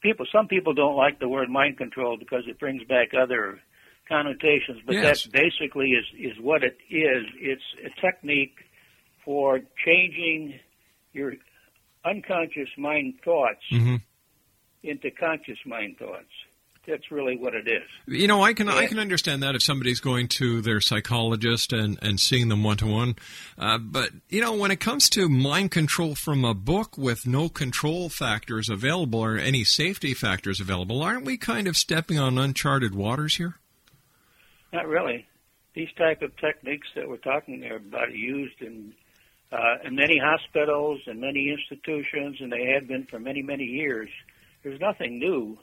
people, 0.00 0.26
some 0.32 0.48
people 0.48 0.74
don't 0.74 0.96
like 0.96 1.18
the 1.18 1.28
word 1.28 1.48
mind 1.48 1.78
control 1.78 2.16
because 2.16 2.44
it 2.46 2.58
brings 2.58 2.84
back 2.84 3.14
other 3.14 3.60
connotations, 4.08 4.80
but 4.86 4.94
Yes. 4.94 5.24
that 5.24 5.32
basically 5.32 5.90
is, 5.90 6.04
is 6.18 6.38
what 6.40 6.62
it 6.62 6.78
is. 6.90 7.24
It's 7.40 7.62
a 7.84 7.90
technique 8.00 8.56
for 9.24 9.60
changing 9.84 10.60
your 11.12 11.34
unconscious 12.04 12.68
mind 12.78 13.14
thoughts 13.24 13.64
hmm 13.70 13.96
into 14.82 15.10
conscious 15.10 15.58
mind 15.66 15.96
thoughts. 15.98 16.30
That's 16.86 17.10
really 17.10 17.36
what 17.36 17.54
it 17.54 17.66
is. 17.66 17.82
You 18.06 18.28
know, 18.28 18.42
I 18.42 18.52
can 18.52 18.68
I 18.68 18.86
can 18.86 19.00
understand 19.00 19.42
that 19.42 19.56
if 19.56 19.62
somebody's 19.62 19.98
going 19.98 20.28
to 20.28 20.60
their 20.60 20.80
psychologist 20.80 21.72
and 21.72 21.98
and 22.00 22.20
seeing 22.20 22.48
them 22.48 22.62
one 22.62 22.76
to 22.78 22.86
one, 22.86 23.16
but 23.56 24.10
you 24.28 24.40
know, 24.40 24.54
when 24.54 24.70
it 24.70 24.78
comes 24.78 25.10
to 25.10 25.28
mind 25.28 25.72
control 25.72 26.14
from 26.14 26.44
a 26.44 26.54
book 26.54 26.96
with 26.96 27.26
no 27.26 27.48
control 27.48 28.08
factors 28.08 28.68
available 28.68 29.18
or 29.18 29.36
any 29.36 29.64
safety 29.64 30.14
factors 30.14 30.60
available, 30.60 31.02
aren't 31.02 31.24
we 31.24 31.36
kind 31.36 31.66
of 31.66 31.76
stepping 31.76 32.18
on 32.18 32.38
uncharted 32.38 32.94
waters 32.94 33.36
here? 33.36 33.56
Not 34.72 34.86
really. 34.86 35.26
These 35.74 35.92
type 35.98 36.22
of 36.22 36.36
techniques 36.36 36.88
that 36.94 37.08
we're 37.08 37.16
talking 37.16 37.64
about 37.64 38.08
are 38.08 38.10
used 38.10 38.62
in 38.62 38.94
uh, 39.50 39.76
in 39.84 39.96
many 39.96 40.18
hospitals 40.18 41.00
and 41.06 41.20
many 41.20 41.50
institutions, 41.50 42.36
and 42.40 42.52
they 42.52 42.66
have 42.74 42.86
been 42.86 43.06
for 43.06 43.18
many 43.18 43.42
many 43.42 43.64
years. 43.64 44.08
There's 44.62 44.80
nothing 44.80 45.18
new 45.18 45.58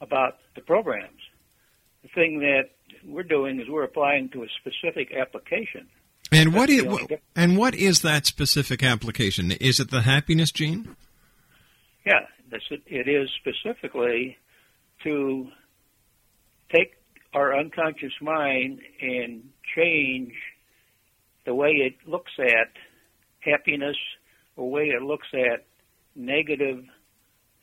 about 0.00 0.38
the 0.54 0.60
programs. 0.60 1.20
The 2.02 2.08
thing 2.14 2.40
that 2.40 2.70
we're 3.04 3.22
doing 3.22 3.60
is 3.60 3.68
we're 3.68 3.84
applying 3.84 4.28
to 4.30 4.42
a 4.42 4.46
specific 4.60 5.12
application. 5.12 5.88
And 6.32 6.54
what 6.54 6.70
is 6.70 6.84
only 6.84 7.06
and 7.36 7.56
what 7.56 7.74
is 7.74 8.02
that 8.02 8.26
specific 8.26 8.82
application? 8.82 9.52
Is 9.52 9.78
it 9.78 9.90
the 9.90 10.02
happiness 10.02 10.50
gene? 10.50 10.96
Yeah, 12.04 12.26
it, 12.50 12.82
it 12.86 13.08
is 13.08 13.28
specifically 13.40 14.36
to 15.04 15.48
take 16.74 16.94
our 17.32 17.56
unconscious 17.56 18.12
mind 18.20 18.80
and 19.00 19.48
change 19.76 20.32
the 21.44 21.54
way 21.54 21.70
it 21.70 21.94
looks 22.08 22.32
at 22.38 22.72
happiness 23.40 23.96
or 24.56 24.70
way 24.70 24.86
it 24.86 25.02
looks 25.02 25.28
at 25.32 25.64
negative 26.16 26.82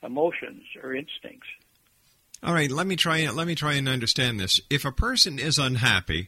emotions 0.03 0.63
or 0.81 0.95
instincts. 0.95 1.47
All 2.43 2.53
right, 2.53 2.69
let 2.69 2.87
me 2.87 2.97
try 2.97 3.29
let 3.29 3.47
me 3.47 3.55
try 3.55 3.73
and 3.73 3.87
understand 3.87 4.39
this. 4.39 4.59
If 4.69 4.83
a 4.83 4.91
person 4.91 5.39
is 5.39 5.57
unhappy, 5.57 6.27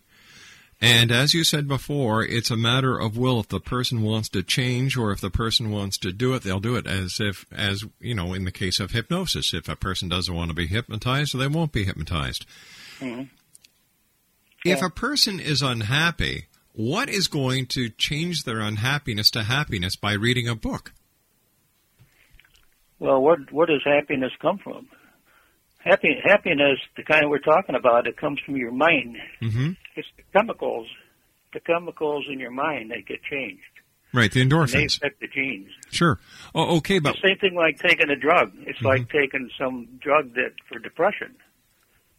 and 0.79 1.11
as 1.11 1.33
you 1.33 1.43
said 1.43 1.67
before, 1.67 2.23
it's 2.23 2.49
a 2.49 2.55
matter 2.55 2.97
of 2.97 3.17
will. 3.17 3.41
If 3.41 3.49
the 3.49 3.59
person 3.59 4.01
wants 4.01 4.29
to 4.29 4.41
change 4.41 4.95
or 4.95 5.11
if 5.11 5.19
the 5.19 5.29
person 5.29 5.71
wants 5.71 5.97
to 5.99 6.13
do 6.13 6.33
it, 6.33 6.43
they'll 6.43 6.61
do 6.61 6.77
it. 6.77 6.87
As 6.87 7.19
if, 7.19 7.45
as 7.51 7.83
you 7.99 8.15
know, 8.15 8.33
in 8.33 8.45
the 8.45 8.51
case 8.51 8.79
of 8.79 8.91
hypnosis, 8.91 9.53
if 9.53 9.67
a 9.67 9.75
person 9.75 10.07
doesn't 10.07 10.33
want 10.33 10.49
to 10.49 10.55
be 10.55 10.67
hypnotized, 10.67 11.37
they 11.37 11.47
won't 11.47 11.73
be 11.73 11.83
hypnotized. 11.83 12.45
Mhm. 12.99 13.29
If 14.63 14.81
a 14.81 14.89
person 14.89 15.39
is 15.39 15.61
unhappy, 15.61 16.45
what 16.71 17.09
is 17.09 17.27
going 17.27 17.67
to 17.67 17.89
change 17.89 18.43
their 18.43 18.61
unhappiness 18.61 19.29
to 19.31 19.43
happiness 19.43 19.95
by 19.95 20.13
reading 20.13 20.47
a 20.47 20.55
book? 20.55 20.93
Well, 22.99 23.21
where 23.21 23.37
where 23.51 23.67
does 23.67 23.83
happiness 23.83 24.31
come 24.41 24.57
from? 24.57 24.87
Happy 25.85 26.19
happiness, 26.23 26.79
the 26.97 27.03
kind 27.03 27.29
we're 27.29 27.37
talking 27.37 27.75
about, 27.75 28.07
it 28.07 28.17
comes 28.17 28.39
from 28.39 28.57
your 28.57 28.71
mind. 28.71 29.17
hmm 29.39 29.71
It's 29.95 30.07
the 30.17 30.23
chemicals, 30.33 30.87
the 31.53 31.59
chemicals 31.59 32.25
in 32.29 32.39
your 32.39 32.51
mind 32.51 32.91
that 32.91 33.05
get 33.05 33.21
changed. 33.23 33.61
Right, 34.11 34.31
the 34.31 34.41
And 34.41 34.51
they 34.51 34.85
affect 34.85 35.19
the 35.19 35.27
genes. 35.27 35.69
Sure. 35.91 36.19
Oh, 36.55 36.77
okay, 36.77 36.99
but 36.99 37.15
the 37.15 37.27
same 37.27 37.37
thing 37.37 37.53
like 37.53 37.79
taking 37.79 38.09
a 38.09 38.15
drug. 38.15 38.53
It's 38.61 38.81
like 38.81 39.09
taking 39.09 39.49
some 39.59 39.99
drug 39.99 40.33
that 40.35 40.53
for 40.69 40.79
depression 40.79 41.35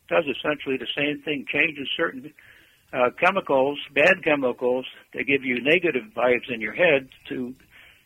does 0.09 0.25
essentially 0.25 0.77
the 0.77 0.87
same 0.95 1.23
thing. 1.23 1.47
Changes 1.51 1.89
certain 1.97 2.33
uh, 2.93 3.11
chemicals, 3.19 3.79
bad 3.95 4.23
chemicals 4.23 4.87
that 5.15 5.25
give 5.25 5.43
you 5.43 5.61
negative 5.61 6.05
vibes 6.15 6.51
in 6.53 6.61
your 6.61 6.75
head 6.75 7.09
to 7.29 7.55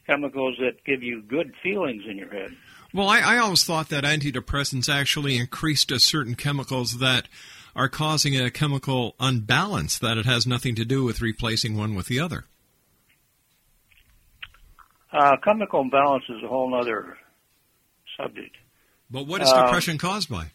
chemicals 0.07 0.57
that 0.61 0.85
give 0.85 1.03
you 1.03 1.23
good 1.23 1.53
feelings 1.63 2.05
in 2.09 2.17
your 2.17 2.31
head. 2.31 2.57
Well, 2.93 3.09
I, 3.09 3.21
I 3.21 3.39
always 3.39 3.65
thought 3.65 3.89
that 3.91 4.05
antidepressants 4.05 4.93
actually 4.93 5.37
increased 5.37 5.93
a 5.93 6.01
certain 6.01 6.35
chemicals 6.35 6.99
that 6.99 7.29
are 7.77 7.89
causing 7.89 8.37
a 8.37 8.51
chemical 8.51 9.15
unbalance, 9.21 9.99
that 10.01 10.19
it 10.19 10.27
has 10.27 10.47
nothing 10.47 10.75
to 10.75 10.85
do 10.85 11.05
with 11.05 11.21
replacing 11.21 11.77
one 11.77 11.95
with 11.95 12.07
the 12.07 12.19
other. 12.19 12.47
Uh, 15.13 15.37
chemical 15.45 15.81
imbalance 15.81 16.25
is 16.29 16.43
a 16.45 16.49
whole 16.49 16.75
other 16.75 17.17
subject. 18.17 18.57
But 19.11 19.27
what 19.27 19.43
is 19.43 19.51
Um, 19.51 19.65
depression 19.65 19.99
caused 19.99 20.29
by? 20.29 20.51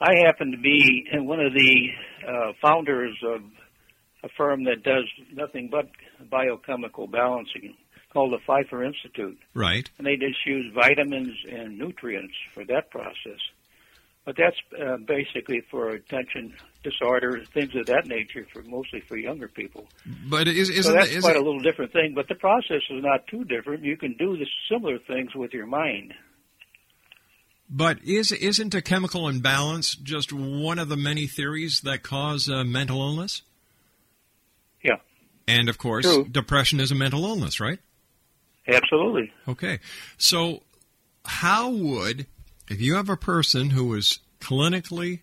I 0.00 0.14
happen 0.24 0.52
to 0.52 0.58
be 0.58 1.06
one 1.12 1.40
of 1.40 1.52
the 1.52 1.88
uh, 2.26 2.52
founders 2.62 3.16
of 3.24 3.42
a 4.22 4.28
firm 4.36 4.64
that 4.64 4.82
does 4.82 5.04
nothing 5.32 5.68
but 5.70 5.90
biochemical 6.30 7.06
balancing 7.06 7.76
called 8.12 8.32
the 8.32 8.38
Pfeiffer 8.46 8.84
Institute. 8.84 9.38
Right. 9.54 9.90
And 9.98 10.06
they 10.06 10.16
just 10.16 10.44
use 10.46 10.72
vitamins 10.74 11.36
and 11.50 11.78
nutrients 11.78 12.34
for 12.54 12.64
that 12.66 12.90
process. 12.90 13.40
But 14.24 14.36
that's 14.36 14.56
uh, 14.78 14.98
basically 14.98 15.62
for 15.70 15.88
attention 15.88 16.54
disorder, 16.82 17.42
things 17.54 17.74
of 17.74 17.86
that 17.86 18.06
nature, 18.06 18.46
for 18.52 18.62
mostly 18.62 19.00
for 19.00 19.16
younger 19.16 19.48
people. 19.48 19.88
But 20.28 20.48
is, 20.48 20.68
so 20.68 20.74
isn't 20.74 20.94
that's 20.94 21.10
is 21.10 21.24
quite 21.24 21.36
it- 21.36 21.42
a 21.42 21.44
little 21.44 21.60
different 21.60 21.92
thing. 21.92 22.12
But 22.14 22.28
the 22.28 22.34
process 22.34 22.82
is 22.90 23.02
not 23.02 23.26
too 23.26 23.44
different. 23.44 23.84
You 23.84 23.96
can 23.96 24.14
do 24.18 24.36
the 24.36 24.46
similar 24.70 24.98
things 24.98 25.34
with 25.34 25.54
your 25.54 25.66
mind. 25.66 26.12
But 27.70 28.02
is 28.04 28.32
isn't 28.32 28.74
a 28.74 28.80
chemical 28.82 29.28
imbalance 29.28 29.94
just 29.94 30.32
one 30.32 30.78
of 30.78 30.88
the 30.88 30.96
many 30.96 31.26
theories 31.26 31.82
that 31.82 32.02
cause 32.02 32.48
uh, 32.48 32.64
mental 32.64 33.00
illness? 33.00 33.42
Yeah. 34.82 34.96
And 35.46 35.68
of 35.68 35.76
course, 35.78 36.04
True. 36.04 36.26
depression 36.30 36.80
is 36.80 36.90
a 36.90 36.94
mental 36.94 37.24
illness, 37.24 37.60
right? 37.60 37.78
Absolutely. 38.68 39.32
Okay. 39.46 39.80
So, 40.18 40.62
how 41.24 41.70
would, 41.70 42.26
if 42.68 42.80
you 42.80 42.94
have 42.94 43.08
a 43.08 43.16
person 43.16 43.70
who 43.70 43.94
is 43.94 44.18
clinically 44.40 45.20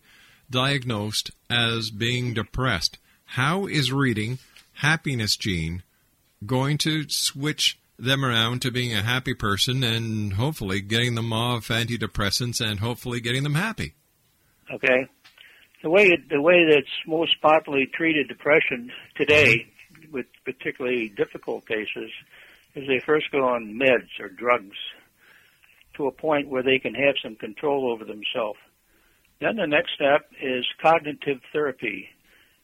diagnosed 0.50 1.32
as 1.50 1.92
being 1.92 2.34
depressed, 2.34 2.98
how 3.26 3.66
is 3.66 3.92
reading 3.92 4.40
Happiness 4.74 5.36
Gene 5.36 5.84
going 6.46 6.78
to 6.80 7.06
switch 7.08 7.80
them 7.98 8.26
around 8.26 8.62
to 8.62 8.72
being 8.72 8.94
a 8.94 9.02
happy 9.02 9.34
person 9.34 9.84
and 9.84 10.34
hopefully 10.34 10.82
getting 10.82 11.16
them 11.16 11.32
off 11.32 11.70
antidepressants 11.70 12.60
and 12.60 12.80
hopefully 12.80 13.20
getting 13.20 13.44
them 13.44 13.56
happy? 13.56 13.94
Okay. 14.72 15.08
The 15.84 15.90
way 15.90 16.08
it, 16.08 16.30
the 16.30 16.42
way 16.42 16.66
that's 16.66 16.88
most 17.08 17.40
popularly 17.42 17.86
treated 17.86 18.28
depression 18.28 18.92
today, 19.16 19.68
mm-hmm. 19.94 20.12
with 20.12 20.26
particularly 20.44 21.10
difficult 21.10 21.68
cases, 21.68 22.12
is 22.76 22.88
they 22.88 23.02
first 23.06 23.32
go 23.32 23.48
on 23.48 23.80
meds 23.80 24.20
or 24.20 24.30
drugs 24.30 24.78
to 25.96 26.08
a 26.08 26.12
point 26.12 26.50
where 26.50 26.64
they 26.64 26.80
can 26.80 26.94
have 26.94 27.16
some 27.24 27.36
control 27.36 27.90
over 27.92 28.04
themselves. 28.04 28.60
Then 29.40 29.56
the 29.56 29.68
next 29.68 29.92
step 29.96 30.30
is 30.42 30.66
cognitive 30.82 31.40
therapy. 31.52 32.08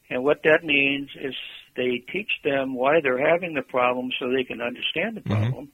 And 0.09 0.23
what 0.23 0.41
that 0.43 0.63
means 0.63 1.09
is 1.21 1.33
they 1.75 2.03
teach 2.11 2.31
them 2.43 2.75
why 2.75 2.99
they're 3.01 3.29
having 3.29 3.53
the 3.53 3.61
problem 3.61 4.11
so 4.19 4.29
they 4.29 4.43
can 4.43 4.61
understand 4.61 5.15
the 5.15 5.21
problem, 5.21 5.69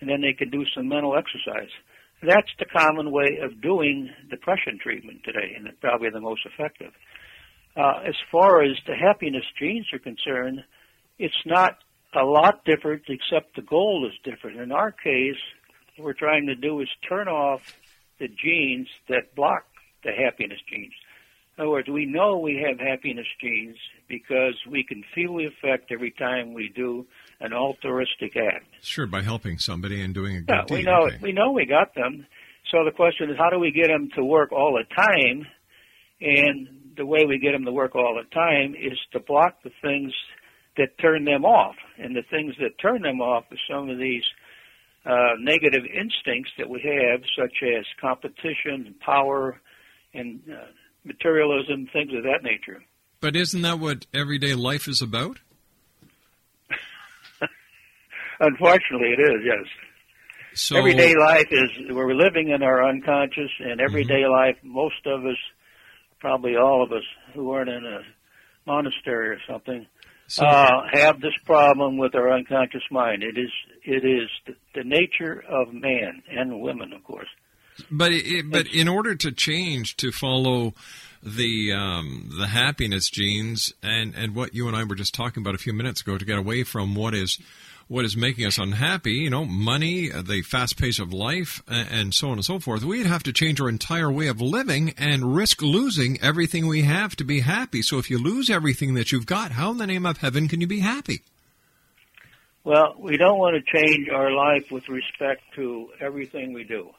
and 0.00 0.10
then 0.10 0.20
they 0.20 0.34
can 0.34 0.50
do 0.50 0.64
some 0.74 0.88
mental 0.88 1.16
exercise. 1.16 1.70
That's 2.22 2.50
the 2.58 2.66
common 2.66 3.10
way 3.10 3.38
of 3.42 3.60
doing 3.62 4.10
depression 4.30 4.78
treatment 4.80 5.20
today, 5.24 5.54
and 5.56 5.66
it's 5.66 5.78
probably 5.80 6.10
the 6.10 6.20
most 6.20 6.42
effective. 6.46 6.92
Uh, 7.74 8.00
as 8.06 8.14
far 8.30 8.62
as 8.62 8.76
the 8.86 8.94
happiness 8.94 9.44
genes 9.58 9.86
are 9.92 9.98
concerned, 9.98 10.60
it's 11.18 11.42
not 11.46 11.78
a 12.14 12.24
lot 12.24 12.64
different, 12.64 13.02
except 13.08 13.56
the 13.56 13.62
goal 13.62 14.06
is 14.06 14.18
different. 14.24 14.60
In 14.60 14.72
our 14.72 14.92
case, 14.92 15.36
what 15.96 16.04
we're 16.06 16.12
trying 16.12 16.46
to 16.46 16.54
do 16.54 16.80
is 16.80 16.88
turn 17.08 17.28
off 17.28 17.76
the 18.18 18.28
genes 18.28 18.88
that 19.08 19.34
block 19.34 19.64
the 20.04 20.12
happiness 20.12 20.58
genes. 20.70 20.92
In 21.56 21.62
other 21.62 21.70
words, 21.70 21.88
we 21.88 22.06
know 22.06 22.38
we 22.38 22.64
have 22.66 22.78
happiness 22.80 23.26
genes 23.40 23.76
because 24.08 24.54
we 24.70 24.84
can 24.84 25.04
feel 25.14 25.36
the 25.36 25.44
effect 25.46 25.92
every 25.92 26.10
time 26.10 26.54
we 26.54 26.72
do 26.74 27.06
an 27.40 27.52
altruistic 27.52 28.36
act. 28.36 28.66
Sure, 28.80 29.06
by 29.06 29.22
helping 29.22 29.58
somebody 29.58 30.00
and 30.00 30.14
doing 30.14 30.36
a 30.36 30.40
good 30.40 30.48
Yeah, 30.54 30.64
deed. 30.66 30.74
we 30.74 30.82
know 30.82 31.06
okay. 31.06 31.18
we 31.20 31.32
know 31.32 31.52
we 31.52 31.66
got 31.66 31.94
them. 31.94 32.26
So 32.70 32.84
the 32.84 32.90
question 32.90 33.30
is, 33.30 33.36
how 33.36 33.50
do 33.50 33.58
we 33.58 33.70
get 33.70 33.88
them 33.88 34.08
to 34.16 34.24
work 34.24 34.50
all 34.52 34.72
the 34.78 34.94
time? 34.94 35.46
And 36.20 36.68
the 36.96 37.04
way 37.04 37.26
we 37.26 37.38
get 37.38 37.52
them 37.52 37.64
to 37.64 37.72
work 37.72 37.94
all 37.94 38.14
the 38.14 38.28
time 38.34 38.74
is 38.74 38.98
to 39.12 39.20
block 39.20 39.62
the 39.62 39.70
things 39.82 40.12
that 40.76 40.96
turn 40.98 41.24
them 41.24 41.44
off. 41.44 41.76
And 41.98 42.16
the 42.16 42.22
things 42.30 42.54
that 42.60 42.78
turn 42.80 43.02
them 43.02 43.20
off 43.20 43.44
are 43.50 43.58
some 43.70 43.88
of 43.90 43.98
these 43.98 44.22
uh, 45.04 45.34
negative 45.40 45.82
instincts 45.84 46.50
that 46.58 46.68
we 46.68 46.80
have, 46.82 47.20
such 47.38 47.62
as 47.62 47.84
competition, 48.00 48.86
and 48.86 48.98
power, 49.00 49.60
and 50.14 50.40
uh, 50.50 50.66
materialism, 51.04 51.88
things 51.92 52.12
of 52.14 52.22
that 52.22 52.42
nature. 52.42 52.82
But 53.20 53.36
isn't 53.36 53.62
that 53.62 53.78
what 53.78 54.06
everyday 54.14 54.54
life 54.54 54.88
is 54.88 55.00
about? 55.02 55.38
Unfortunately, 58.40 59.08
it 59.16 59.20
is. 59.20 59.40
Yes. 59.44 59.66
So 60.54 60.76
everyday 60.76 61.14
life 61.16 61.46
is 61.50 61.70
we're 61.90 62.14
living 62.14 62.50
in 62.50 62.62
our 62.62 62.86
unconscious, 62.86 63.50
and 63.60 63.80
everyday 63.80 64.22
Mm-hmm. 64.22 64.32
life, 64.32 64.56
most 64.62 65.06
of 65.06 65.24
us, 65.24 65.36
probably 66.20 66.56
all 66.56 66.82
of 66.82 66.92
us 66.92 67.04
who 67.34 67.50
aren't 67.52 67.70
in 67.70 67.84
a 67.86 68.00
monastery 68.66 69.28
or 69.30 69.38
something, 69.48 69.82
So- 69.84 69.91
uh, 70.38 70.82
have 70.92 71.20
this 71.20 71.34
problem 71.44 71.98
with 71.98 72.14
our 72.14 72.32
unconscious 72.32 72.82
mind. 72.90 73.22
It 73.22 73.38
is 73.38 73.50
it 73.84 74.04
is 74.04 74.28
the, 74.46 74.54
the 74.74 74.84
nature 74.84 75.42
of 75.48 75.72
man 75.72 76.22
and 76.30 76.60
women, 76.60 76.92
of 76.92 77.04
course. 77.04 77.28
But 77.90 78.12
it, 78.12 78.50
but 78.50 78.66
in 78.66 78.88
order 78.88 79.14
to 79.14 79.32
change 79.32 79.96
to 79.96 80.12
follow 80.12 80.74
the 81.22 81.72
um, 81.72 82.30
the 82.38 82.48
happiness 82.48 83.08
genes 83.08 83.72
and 83.82 84.14
and 84.14 84.34
what 84.34 84.54
you 84.54 84.66
and 84.68 84.76
I 84.76 84.84
were 84.84 84.94
just 84.94 85.14
talking 85.14 85.42
about 85.42 85.54
a 85.54 85.58
few 85.58 85.72
minutes 85.72 86.00
ago 86.00 86.18
to 86.18 86.24
get 86.24 86.38
away 86.38 86.64
from 86.64 86.94
what 86.94 87.14
is 87.14 87.38
what 87.92 88.06
is 88.06 88.16
making 88.16 88.46
us 88.46 88.56
unhappy, 88.56 89.12
you 89.12 89.28
know, 89.28 89.44
money, 89.44 90.10
uh, 90.10 90.22
the 90.22 90.40
fast 90.40 90.78
pace 90.78 90.98
of 90.98 91.12
life, 91.12 91.62
and 91.68 92.14
so 92.14 92.28
on 92.28 92.38
and 92.38 92.44
so 92.44 92.58
forth. 92.58 92.82
We'd 92.82 93.04
have 93.04 93.22
to 93.24 93.34
change 93.34 93.60
our 93.60 93.68
entire 93.68 94.10
way 94.10 94.28
of 94.28 94.40
living 94.40 94.94
and 94.96 95.36
risk 95.36 95.60
losing 95.60 96.18
everything 96.22 96.66
we 96.66 96.84
have 96.84 97.14
to 97.16 97.24
be 97.24 97.40
happy. 97.40 97.82
So 97.82 97.98
if 97.98 98.08
you 98.08 98.16
lose 98.16 98.48
everything 98.48 98.94
that 98.94 99.12
you've 99.12 99.26
got, 99.26 99.52
how 99.52 99.72
in 99.72 99.76
the 99.76 99.86
name 99.86 100.06
of 100.06 100.16
heaven 100.16 100.48
can 100.48 100.62
you 100.62 100.66
be 100.66 100.80
happy? 100.80 101.20
Well, 102.64 102.94
we 102.98 103.18
don't 103.18 103.38
want 103.38 103.62
to 103.62 103.78
change 103.78 104.08
our 104.08 104.30
life 104.30 104.70
with 104.70 104.88
respect 104.88 105.42
to 105.56 105.90
everything 106.00 106.54
we 106.54 106.64
do. 106.64 106.92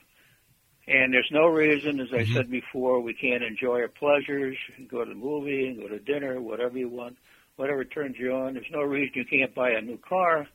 And 0.87 1.11
there's 1.11 1.29
no 1.31 1.47
reason, 1.47 2.01
as 2.01 2.13
I 2.13 2.23
said 2.25 2.51
before, 2.51 3.01
we 3.01 3.15
can't 3.15 3.41
enjoy 3.41 3.81
our 3.81 3.87
pleasures, 3.87 4.57
go 4.89 5.03
to 5.03 5.09
the 5.09 5.15
movie, 5.15 5.69
and 5.69 5.81
go 5.81 5.87
to 5.87 5.97
dinner, 5.97 6.39
whatever 6.39 6.77
you 6.77 6.89
want, 6.89 7.17
whatever 7.55 7.83
turns 7.83 8.17
you 8.19 8.35
on. 8.35 8.53
There's 8.53 8.67
no 8.71 8.83
reason 8.83 9.13
you 9.15 9.25
can't 9.25 9.55
buy 9.55 9.71
a 9.71 9.81
new 9.81 9.97
car. 9.97 10.47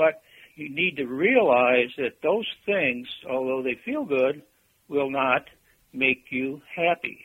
But 0.00 0.22
you 0.54 0.70
need 0.70 0.96
to 0.96 1.04
realize 1.04 1.90
that 1.98 2.22
those 2.22 2.46
things, 2.64 3.06
although 3.28 3.62
they 3.62 3.74
feel 3.84 4.06
good, 4.06 4.42
will 4.88 5.10
not 5.10 5.44
make 5.92 6.24
you 6.30 6.62
happy 6.74 7.18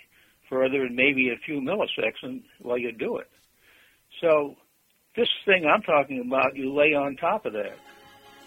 for 0.50 0.66
other 0.66 0.80
than 0.80 0.94
maybe 0.94 1.30
a 1.30 1.38
few 1.38 1.62
milliseconds 1.62 2.44
while 2.60 2.78
you 2.78 2.92
do 2.92 3.16
it. 3.16 3.30
So 4.20 4.58
this 5.16 5.30
thing 5.46 5.66
I'm 5.66 5.84
talking 5.84 6.20
about, 6.20 6.58
you 6.58 6.74
lay 6.74 6.94
on 6.94 7.16
top 7.16 7.46
of 7.46 7.54
that. 7.54 7.78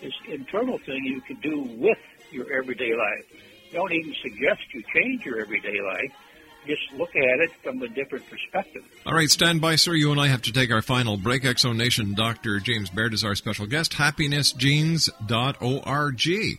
This 0.03 0.13
internal 0.29 0.77
thing 0.77 1.03
you 1.05 1.23
can 1.23 1.41
do 1.41 1.63
with 1.79 1.99
your 2.31 2.53
everyday 2.53 2.93
life. 2.95 3.25
Don't 3.73 3.93
even 3.93 4.15
suggest 4.23 4.61
you 4.75 4.83
change 4.95 5.25
your 5.25 5.41
everyday 5.41 5.81
life. 5.81 6.13
Just 6.69 6.83
look 6.99 7.17
at 7.17 7.41
it 7.41 7.51
from 7.63 7.81
a 7.83 7.89
different 7.89 8.29
perspective. 8.29 8.83
All 9.07 9.15
right, 9.15 9.31
stand 9.31 9.63
by, 9.63 9.77
sir. 9.77 9.95
You 9.95 10.13
and 10.13 10.21
I 10.21 10.29
have 10.29 10.43
to 10.43 10.53
take 10.53 10.71
our 10.71 10.83
final 10.83 11.17
break. 11.17 11.47
X 11.47 11.63
Zone 11.63 11.79
Nation, 11.79 12.15
Dr. 12.15 12.61
James 12.61 12.91
Baird 12.91 13.15
is 13.15 13.25
our 13.25 13.35
special 13.35 13.67
guest. 13.67 13.93
HappinessGenes.org. 13.93 16.59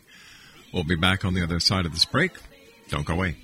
We'll 0.73 0.83
be 0.83 0.95
back 0.95 1.25
on 1.25 1.35
the 1.35 1.43
other 1.43 1.59
side 1.59 1.85
of 1.85 1.93
this 1.93 2.05
break. 2.05 2.31
Don't 2.89 3.05
go 3.05 3.13
away. 3.13 3.35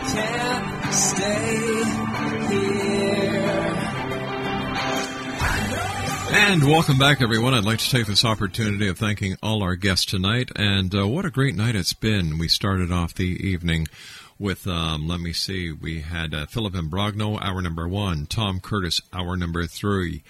Can't 0.00 0.94
stay. 0.94 1.48
And 6.30 6.64
welcome 6.64 6.98
back, 6.98 7.20
everyone. 7.20 7.52
I'd 7.52 7.64
like 7.64 7.78
to 7.80 7.90
take 7.90 8.06
this 8.06 8.24
opportunity 8.24 8.88
of 8.88 8.96
thanking 8.96 9.36
all 9.42 9.62
our 9.62 9.76
guests 9.76 10.06
tonight. 10.06 10.50
And 10.56 10.94
uh, 10.94 11.06
what 11.06 11.26
a 11.26 11.30
great 11.30 11.54
night 11.54 11.74
it's 11.76 11.92
been. 11.92 12.38
We 12.38 12.48
started 12.48 12.90
off 12.90 13.12
the 13.12 13.24
evening 13.46 13.86
with, 14.38 14.66
um, 14.66 15.06
let 15.06 15.20
me 15.20 15.32
see, 15.32 15.72
we 15.72 16.00
had 16.00 16.32
uh, 16.32 16.46
Philip 16.46 16.74
Imbrogno, 16.74 17.38
hour 17.42 17.60
number 17.60 17.86
one, 17.86 18.26
Tom 18.26 18.60
Curtis, 18.60 19.00
hour 19.12 19.36
number 19.36 19.66
three. 19.66 20.22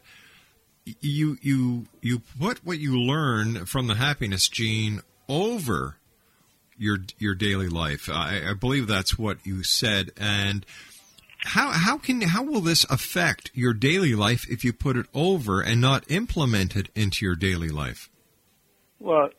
you 1.00 1.38
you 1.42 1.86
you 2.02 2.22
put 2.40 2.66
what 2.66 2.80
you 2.80 3.00
learn 3.00 3.66
from 3.66 3.88
the 3.88 3.96
happiness 3.96 4.50
gene 4.50 5.02
over 5.30 5.98
your 6.82 6.98
your 7.20 7.36
daily 7.36 7.70
life. 7.70 8.10
I, 8.10 8.42
I 8.50 8.54
believe 8.54 8.88
that's 8.88 9.18
what 9.18 9.38
you 9.46 9.64
said. 9.64 10.12
And 10.18 10.66
how 11.44 11.72
how 11.72 11.98
can 11.98 12.22
how 12.22 12.44
will 12.44 12.62
this 12.62 12.84
affect 12.86 13.52
your 13.54 13.74
daily 13.74 14.16
life 14.16 14.46
if 14.50 14.66
you 14.66 14.74
put 14.74 14.98
it 14.98 15.06
over 15.14 15.62
and 15.62 15.80
not 15.80 16.10
implement 16.10 16.76
it 16.76 16.90
into 16.96 17.24
your 17.24 17.36
daily 17.36 17.70
life? 17.70 18.10
Well, 19.00 19.30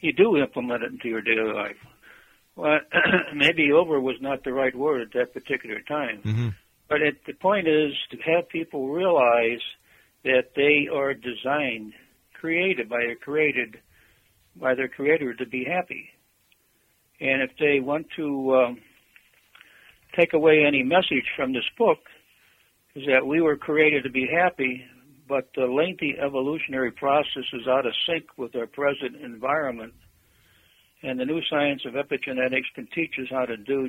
you 0.00 0.12
do 0.12 0.36
implement 0.36 0.82
it 0.82 0.92
into 0.92 1.08
your 1.08 1.22
daily 1.22 1.52
life. 1.52 1.76
Well, 2.56 2.80
maybe 3.34 3.72
over 3.72 4.00
was 4.00 4.16
not 4.20 4.44
the 4.44 4.52
right 4.52 4.74
word 4.74 5.02
at 5.02 5.12
that 5.12 5.32
particular 5.32 5.80
time. 5.80 6.20
Mm-hmm. 6.24 6.48
But 6.88 7.02
it, 7.02 7.24
the 7.26 7.32
point 7.32 7.66
is 7.66 7.92
to 8.10 8.18
have 8.18 8.48
people 8.48 8.88
realize 8.88 9.60
that 10.24 10.52
they 10.54 10.88
are 10.92 11.14
designed, 11.14 11.94
created 12.34 12.88
by 12.88 12.98
their 12.98 13.16
created 13.16 13.78
by 14.56 14.74
their 14.74 14.88
creator 14.88 15.34
to 15.34 15.46
be 15.46 15.64
happy. 15.64 16.10
And 17.24 17.40
if 17.40 17.52
they 17.58 17.80
want 17.80 18.06
to 18.16 18.54
um, 18.54 18.78
take 20.14 20.34
away 20.34 20.62
any 20.66 20.82
message 20.82 21.24
from 21.34 21.54
this 21.54 21.64
book, 21.78 22.00
is 22.94 23.06
that 23.06 23.26
we 23.26 23.40
were 23.40 23.56
created 23.56 24.04
to 24.04 24.10
be 24.10 24.26
happy, 24.30 24.84
but 25.26 25.48
the 25.56 25.64
lengthy 25.64 26.16
evolutionary 26.22 26.90
process 26.90 27.44
is 27.54 27.66
out 27.66 27.86
of 27.86 27.94
sync 28.06 28.26
with 28.36 28.54
our 28.54 28.66
present 28.66 29.16
environment. 29.16 29.94
And 31.02 31.18
the 31.18 31.24
new 31.24 31.40
science 31.48 31.86
of 31.86 31.94
epigenetics 31.94 32.66
can 32.74 32.88
teach 32.94 33.14
us 33.18 33.28
how 33.30 33.46
to 33.46 33.56
do 33.56 33.88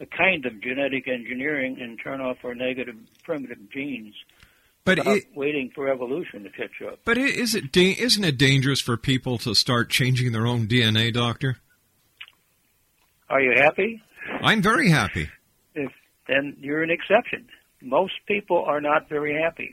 a 0.00 0.06
kind 0.06 0.44
of 0.44 0.60
genetic 0.60 1.06
engineering 1.06 1.78
and 1.80 2.00
turn 2.02 2.20
off 2.20 2.38
our 2.44 2.56
negative 2.56 2.96
primitive 3.22 3.70
genes. 3.70 4.14
But 4.84 4.98
it- 4.98 5.28
waiting 5.36 5.70
for 5.72 5.88
evolution 5.88 6.42
to 6.42 6.50
catch 6.50 6.82
up. 6.84 6.98
But 7.04 7.16
is 7.16 7.54
it 7.54 7.76
isn't 7.76 8.24
it 8.24 8.36
dangerous 8.36 8.80
for 8.80 8.96
people 8.96 9.38
to 9.38 9.54
start 9.54 9.88
changing 9.88 10.32
their 10.32 10.48
own 10.48 10.66
DNA, 10.66 11.12
doctor? 11.12 11.58
Are 13.32 13.40
you 13.40 13.54
happy? 13.56 14.02
I'm 14.42 14.60
very 14.60 14.90
happy. 14.90 15.30
If 15.74 15.90
then 16.28 16.54
you're 16.60 16.82
an 16.82 16.90
exception. 16.90 17.48
Most 17.80 18.12
people 18.28 18.62
are 18.66 18.82
not 18.82 19.08
very 19.08 19.40
happy. 19.42 19.72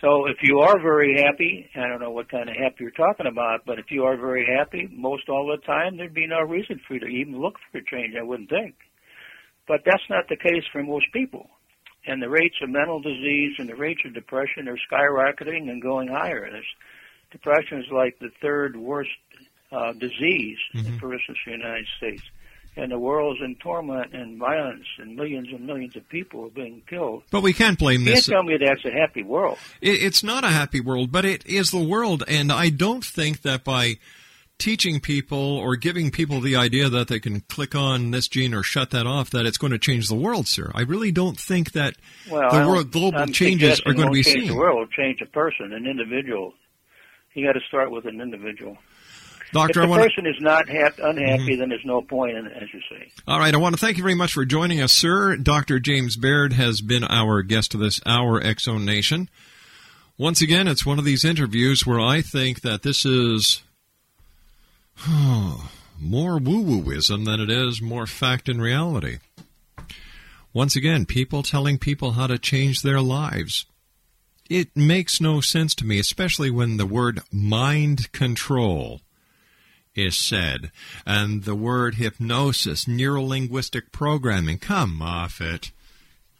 So 0.00 0.26
if 0.26 0.38
you 0.42 0.58
are 0.58 0.80
very 0.82 1.22
happy, 1.22 1.70
I 1.76 1.86
don't 1.86 2.00
know 2.00 2.10
what 2.10 2.28
kind 2.28 2.50
of 2.50 2.56
happy 2.56 2.78
you're 2.80 2.90
talking 2.90 3.26
about, 3.26 3.60
but 3.64 3.78
if 3.78 3.92
you 3.92 4.02
are 4.06 4.16
very 4.16 4.44
happy 4.44 4.88
most 4.90 5.28
all 5.28 5.46
the 5.46 5.64
time, 5.64 5.96
there'd 5.96 6.12
be 6.12 6.26
no 6.26 6.40
reason 6.40 6.80
for 6.86 6.94
you 6.94 7.00
to 7.00 7.06
even 7.06 7.40
look 7.40 7.54
for 7.70 7.78
a 7.78 7.84
change, 7.84 8.16
I 8.18 8.24
wouldn't 8.24 8.50
think. 8.50 8.74
But 9.68 9.82
that's 9.86 10.02
not 10.10 10.28
the 10.28 10.36
case 10.36 10.64
for 10.72 10.82
most 10.82 11.06
people. 11.12 11.48
And 12.06 12.20
the 12.20 12.28
rates 12.28 12.56
of 12.60 12.70
mental 12.70 13.00
disease 13.00 13.54
and 13.58 13.68
the 13.68 13.76
rates 13.76 14.00
of 14.04 14.14
depression 14.14 14.66
are 14.68 14.76
skyrocketing 14.90 15.70
and 15.70 15.80
going 15.80 16.08
higher. 16.08 16.50
This 16.50 16.66
depression 17.30 17.78
is 17.78 17.86
like 17.92 18.18
the 18.18 18.30
third 18.42 18.76
worst 18.76 19.10
uh, 19.70 19.92
disease, 19.92 20.58
for 20.98 21.14
instance, 21.14 21.38
in 21.46 21.52
the 21.52 21.58
United 21.58 21.86
States. 21.98 22.22
And 22.76 22.90
the 22.90 22.98
world's 22.98 23.40
in 23.40 23.54
torment 23.62 24.12
and 24.12 24.36
violence, 24.36 24.84
and 24.98 25.14
millions 25.14 25.46
and 25.52 25.64
millions 25.64 25.94
of 25.94 26.08
people 26.08 26.46
are 26.46 26.50
being 26.50 26.82
killed. 26.88 27.22
But 27.30 27.42
we 27.42 27.52
can't 27.52 27.78
blame 27.78 28.00
You 28.00 28.06
can't 28.06 28.16
this. 28.16 28.26
tell 28.26 28.42
me 28.42 28.56
that's 28.56 28.84
a 28.84 28.90
happy 28.90 29.22
world. 29.22 29.58
It's 29.80 30.24
not 30.24 30.42
a 30.42 30.48
happy 30.48 30.80
world, 30.80 31.12
but 31.12 31.24
it 31.24 31.46
is 31.46 31.70
the 31.70 31.78
world, 31.84 32.24
and 32.26 32.50
I 32.50 32.70
don't 32.70 33.04
think 33.04 33.42
that 33.42 33.62
by 33.62 33.98
teaching 34.58 34.98
people 35.00 35.38
or 35.38 35.76
giving 35.76 36.10
people 36.10 36.40
the 36.40 36.56
idea 36.56 36.88
that 36.88 37.08
they 37.08 37.18
can 37.20 37.40
click 37.42 37.74
on 37.74 38.10
this 38.12 38.28
gene 38.28 38.54
or 38.54 38.62
shut 38.62 38.90
that 38.90 39.06
off, 39.06 39.30
that 39.30 39.46
it's 39.46 39.58
going 39.58 39.72
to 39.72 39.78
change 39.78 40.08
the 40.08 40.14
world, 40.14 40.46
sir. 40.48 40.70
I 40.74 40.82
really 40.82 41.12
don't 41.12 41.38
think 41.38 41.72
that 41.72 41.94
Well, 42.30 42.50
the 42.50 42.68
world 42.68 42.90
global 42.90 43.18
I'm 43.18 43.32
changes 43.32 43.80
are 43.86 43.92
going 43.94 44.06
to 44.08 44.12
be 44.12 44.22
change 44.22 44.38
seen. 44.46 44.48
the 44.48 44.56
world, 44.56 44.90
change 44.96 45.20
a 45.20 45.26
person, 45.26 45.72
an 45.72 45.86
individual. 45.86 46.54
You 47.34 47.44
got 47.46 47.54
to 47.54 47.60
start 47.66 47.90
with 47.90 48.04
an 48.06 48.20
individual. 48.20 48.78
Doctor, 49.54 49.80
if 49.80 49.84
the 49.86 49.88
want 49.88 50.02
to. 50.02 50.08
person 50.08 50.26
is 50.26 50.36
not 50.40 50.68
hap- 50.68 50.98
unhappy, 50.98 51.54
Mhm. 51.54 51.58
then 51.58 51.68
there's 51.70 51.84
no 51.84 52.02
point 52.02 52.36
in 52.36 52.46
it, 52.46 52.52
as 52.60 52.68
you 52.74 52.80
say. 52.90 53.10
All 53.26 53.38
right, 53.38 53.54
I 53.54 53.56
want 53.56 53.74
to 53.74 53.80
thank 53.80 53.96
you 53.96 54.02
very 54.02 54.14
much 54.14 54.32
for 54.34 54.44
joining 54.44 54.80
us, 54.82 54.92
sir. 54.92 55.36
Dr. 55.36 55.78
James 55.80 56.16
Baird 56.16 56.52
has 56.52 56.80
been 56.80 57.04
our 57.04 57.42
guest 57.42 57.72
of 57.74 57.80
this 57.80 58.00
hour, 58.04 58.42
X 58.42 58.64
Zone 58.64 58.84
Nation. 58.84 59.28
Once 60.18 60.42
again, 60.42 60.68
it's 60.68 60.84
one 60.84 60.98
of 60.98 61.04
these 61.04 61.24
interviews 61.24 61.86
where 61.86 62.00
I 62.00 62.20
think 62.20 62.60
that 62.60 62.82
this 62.82 63.04
is 63.06 63.62
more 65.10 66.38
woo 66.38 66.82
wooism 66.82 67.24
than 67.24 67.40
it 67.40 67.50
is 67.50 67.80
more 67.82 68.06
fact 68.06 68.48
and 68.48 68.60
reality. 68.60 69.18
Once 70.52 70.76
again, 70.76 71.04
people 71.04 71.42
telling 71.42 71.78
people 71.78 72.12
how 72.12 72.26
to 72.26 72.38
change 72.38 72.82
their 72.82 73.00
lives. 73.00 73.66
It 74.48 74.76
makes 74.76 75.20
no 75.20 75.40
sense 75.40 75.74
to 75.76 75.86
me, 75.86 75.98
especially 75.98 76.50
when 76.50 76.76
the 76.76 76.86
word 76.86 77.20
mind 77.32 78.12
control 78.12 79.00
is 79.94 80.16
said, 80.16 80.70
and 81.06 81.44
the 81.44 81.54
word 81.54 81.96
hypnosis, 81.96 82.84
neurolinguistic 82.86 83.92
programming. 83.92 84.58
Come 84.58 85.00
off 85.00 85.40
it. 85.40 85.70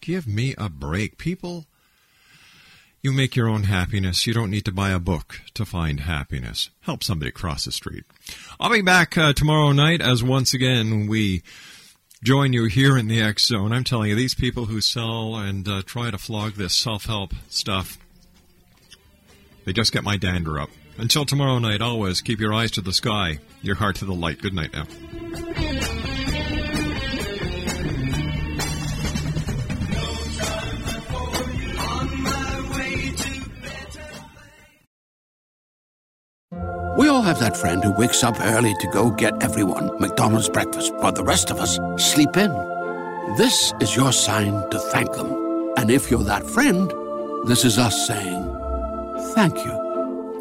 Give 0.01 0.27
me 0.27 0.55
a 0.59 0.69
break. 0.69 1.19
People, 1.19 1.67
you 3.03 3.13
make 3.13 3.37
your 3.37 3.49
own 3.49 3.65
happiness. 3.65 4.27
You 4.27 4.35
don't 4.35 4.51
need 4.51 4.65
to 4.65 4.73
buy 4.73 4.91
a 4.91 4.99
book 4.99 5.41
to 5.55 5.65
find 5.65 6.01
happiness. 6.01 6.71
Help 6.81 7.05
somebody 7.05 7.31
cross 7.31 7.65
the 7.65 7.73
street. 7.73 8.05
I'll 8.59 8.73
be 8.73 8.83
back 8.83 9.17
uh, 9.17 9.33
tomorrow 9.33 9.73
night 9.73 10.01
as 10.01 10.23
once 10.23 10.53
again 10.53 11.07
we 11.07 11.43
join 12.23 12.55
you 12.55 12.65
here 12.65 12.97
in 12.97 13.07
the 13.07 13.21
X 13.21 13.47
Zone. 13.47 13.73
I'm 13.73 13.85
telling 13.85 14.09
you, 14.09 14.17
these 14.17 14.35
people 14.35 14.65
who 14.65 14.81
sell 14.81 15.37
and 15.37 15.69
uh, 15.69 15.83
try 15.85 16.11
to 16.11 16.19
flog 16.19 16.55
this 16.55 16.75
self 16.75 17.05
help 17.05 17.35
stuff, 17.49 17.99
they 19.65 19.73
just 19.73 19.93
get 19.93 20.03
my 20.03 20.17
dander 20.17 20.59
up. 20.59 20.71
Until 20.97 21.25
tomorrow 21.25 21.59
night, 21.59 21.83
always 21.83 22.21
keep 22.21 22.39
your 22.39 22.55
eyes 22.55 22.71
to 22.73 22.81
the 22.81 22.93
sky, 22.93 23.41
your 23.63 23.75
heart 23.75 23.97
to 23.97 24.05
the 24.05 24.15
light. 24.15 24.41
Good 24.41 24.55
night 24.55 24.73
now. 24.73 24.87
We 36.97 37.09
all 37.09 37.23
have 37.23 37.41
that 37.41 37.57
friend 37.57 37.83
who 37.83 37.91
wakes 37.93 38.23
up 38.23 38.41
early 38.41 38.73
to 38.79 38.87
go 38.93 39.11
get 39.11 39.43
everyone 39.43 39.99
McDonald's 39.99 40.49
breakfast, 40.49 40.95
while 40.97 41.13
the 41.13 41.25
rest 41.25 41.51
of 41.51 41.59
us 41.59 41.77
sleep 41.97 42.37
in. 42.37 42.53
This 43.37 43.73
is 43.81 43.97
your 43.97 44.13
sign 44.13 44.71
to 44.71 44.79
thank 44.79 45.13
them. 45.13 45.73
And 45.77 45.91
if 45.91 46.09
you're 46.09 46.23
that 46.23 46.47
friend, 46.47 46.89
this 47.49 47.65
is 47.65 47.79
us 47.79 48.07
saying 48.07 48.45
thank 49.35 49.57
you. 49.65 49.84